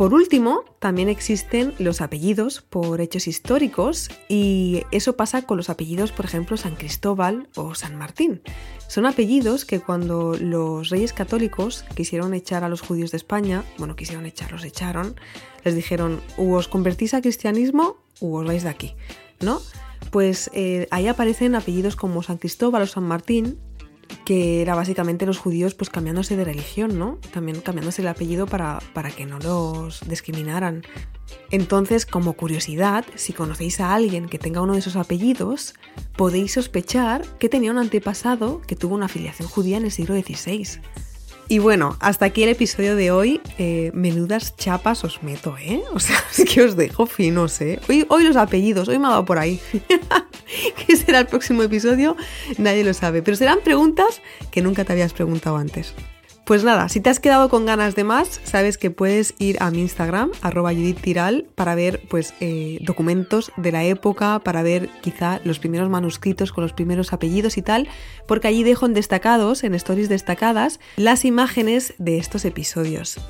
Por 0.00 0.14
último, 0.14 0.64
también 0.78 1.10
existen 1.10 1.74
los 1.78 2.00
apellidos 2.00 2.62
por 2.62 3.02
hechos 3.02 3.28
históricos 3.28 4.08
y 4.30 4.84
eso 4.92 5.14
pasa 5.14 5.42
con 5.42 5.58
los 5.58 5.68
apellidos, 5.68 6.10
por 6.10 6.24
ejemplo, 6.24 6.56
San 6.56 6.74
Cristóbal 6.74 7.50
o 7.54 7.74
San 7.74 7.96
Martín. 7.96 8.40
Son 8.88 9.04
apellidos 9.04 9.66
que 9.66 9.80
cuando 9.80 10.38
los 10.40 10.88
reyes 10.88 11.12
católicos 11.12 11.84
quisieron 11.94 12.32
echar 12.32 12.64
a 12.64 12.70
los 12.70 12.80
judíos 12.80 13.10
de 13.10 13.18
España, 13.18 13.62
bueno, 13.76 13.94
quisieron 13.94 14.24
echar, 14.24 14.52
los 14.52 14.64
echaron, 14.64 15.16
les 15.64 15.74
dijeron, 15.74 16.22
o 16.38 16.54
os 16.54 16.66
convertís 16.66 17.12
a 17.12 17.20
cristianismo 17.20 17.98
o 18.20 18.38
os 18.38 18.46
vais 18.46 18.62
de 18.62 18.70
aquí, 18.70 18.94
¿no? 19.40 19.60
Pues 20.10 20.50
eh, 20.54 20.88
ahí 20.90 21.08
aparecen 21.08 21.54
apellidos 21.54 21.94
como 21.94 22.22
San 22.22 22.38
Cristóbal 22.38 22.80
o 22.80 22.86
San 22.86 23.04
Martín 23.04 23.58
que 24.24 24.62
era 24.62 24.74
básicamente 24.74 25.26
los 25.26 25.38
judíos 25.38 25.74
pues 25.74 25.90
cambiándose 25.90 26.36
de 26.36 26.44
religión, 26.44 26.98
¿no? 26.98 27.18
También 27.32 27.60
cambiándose 27.60 28.02
el 28.02 28.08
apellido 28.08 28.46
para, 28.46 28.80
para 28.92 29.10
que 29.10 29.26
no 29.26 29.38
los 29.38 30.00
discriminaran. 30.08 30.82
Entonces, 31.50 32.06
como 32.06 32.34
curiosidad, 32.34 33.04
si 33.14 33.32
conocéis 33.32 33.80
a 33.80 33.94
alguien 33.94 34.28
que 34.28 34.38
tenga 34.38 34.62
uno 34.62 34.74
de 34.74 34.80
esos 34.80 34.96
apellidos, 34.96 35.74
podéis 36.16 36.52
sospechar 36.52 37.24
que 37.38 37.48
tenía 37.48 37.70
un 37.70 37.78
antepasado 37.78 38.60
que 38.62 38.76
tuvo 38.76 38.94
una 38.94 39.06
afiliación 39.06 39.48
judía 39.48 39.76
en 39.76 39.84
el 39.84 39.92
siglo 39.92 40.14
XVI. 40.14 40.80
Y 41.50 41.58
bueno, 41.58 41.96
hasta 41.98 42.26
aquí 42.26 42.44
el 42.44 42.50
episodio 42.50 42.94
de 42.94 43.10
hoy. 43.10 43.40
Eh, 43.58 43.90
menudas 43.92 44.54
chapas 44.56 45.02
os 45.02 45.20
meto, 45.24 45.56
¿eh? 45.58 45.82
O 45.92 45.98
sea, 45.98 46.16
es 46.38 46.44
que 46.44 46.62
os 46.62 46.76
dejo 46.76 47.06
finos, 47.06 47.60
¿eh? 47.60 47.80
Hoy, 47.88 48.06
hoy 48.08 48.22
los 48.22 48.36
apellidos, 48.36 48.86
hoy 48.86 49.00
me 49.00 49.08
ha 49.08 49.10
dado 49.10 49.24
por 49.24 49.38
ahí. 49.38 49.60
¿Qué 50.86 50.96
será 50.96 51.20
el 51.20 51.26
próximo 51.26 51.62
episodio? 51.62 52.16
Nadie 52.58 52.84
lo 52.84 52.94
sabe. 52.94 53.22
Pero 53.22 53.36
serán 53.36 53.60
preguntas 53.60 54.20
que 54.50 54.62
nunca 54.62 54.84
te 54.84 54.92
habías 54.92 55.12
preguntado 55.12 55.56
antes. 55.56 55.94
Pues 56.44 56.64
nada, 56.64 56.88
si 56.88 57.00
te 57.00 57.10
has 57.10 57.20
quedado 57.20 57.48
con 57.48 57.64
ganas 57.64 57.94
de 57.94 58.02
más, 58.02 58.40
sabes 58.42 58.76
que 58.76 58.90
puedes 58.90 59.34
ir 59.38 59.58
a 59.60 59.70
mi 59.70 59.82
Instagram, 59.82 60.32
arroba 60.42 60.72
Judith 60.72 61.00
Tiral, 61.00 61.46
para 61.54 61.76
ver 61.76 62.02
pues, 62.08 62.34
eh, 62.40 62.78
documentos 62.80 63.52
de 63.56 63.70
la 63.70 63.84
época, 63.84 64.40
para 64.40 64.62
ver 64.62 64.88
quizá 65.00 65.40
los 65.44 65.60
primeros 65.60 65.88
manuscritos 65.90 66.50
con 66.50 66.62
los 66.64 66.72
primeros 66.72 67.12
apellidos 67.12 67.56
y 67.56 67.62
tal, 67.62 67.88
porque 68.26 68.48
allí 68.48 68.64
dejo 68.64 68.86
en 68.86 68.94
destacados, 68.94 69.62
en 69.62 69.76
stories 69.76 70.08
destacadas, 70.08 70.80
las 70.96 71.24
imágenes 71.24 71.94
de 71.98 72.18
estos 72.18 72.44
episodios. 72.44 73.20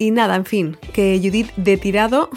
Y 0.00 0.12
nada, 0.12 0.34
en 0.34 0.46
fin, 0.46 0.78
que 0.94 1.20
Judith 1.22 1.52
de 1.56 1.76
tirado 1.76 2.30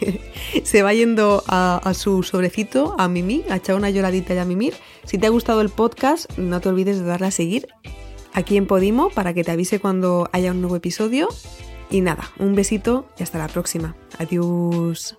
se 0.64 0.82
va 0.82 0.94
yendo 0.94 1.44
a, 1.46 1.92
su 1.92 2.22
sobrecito, 2.22 2.96
a 2.98 3.08
Mimi, 3.08 3.44
a 3.50 3.56
echar 3.56 3.76
una 3.76 3.90
lloradita 3.90 4.32
y 4.32 4.38
a 4.38 4.46
mimir. 4.46 4.72
Si 5.04 5.18
te 5.18 5.26
ha 5.26 5.28
gustado 5.28 5.60
el 5.60 5.68
podcast, 5.68 6.30
no 6.38 6.62
te 6.62 6.70
olvides 6.70 6.98
de 6.98 7.04
darle 7.04 7.26
a 7.26 7.30
seguir 7.30 7.68
aquí 8.32 8.56
en 8.56 8.66
Podimo 8.66 9.10
para 9.10 9.34
que 9.34 9.44
te 9.44 9.50
avise 9.50 9.80
cuando 9.80 10.30
haya 10.32 10.52
un 10.52 10.62
nuevo 10.62 10.76
episodio. 10.76 11.28
Y 11.90 12.00
nada, 12.00 12.30
un 12.38 12.54
besito 12.54 13.06
y 13.18 13.22
hasta 13.22 13.36
la 13.36 13.48
próxima. 13.48 13.94
Adiós. 14.16 15.18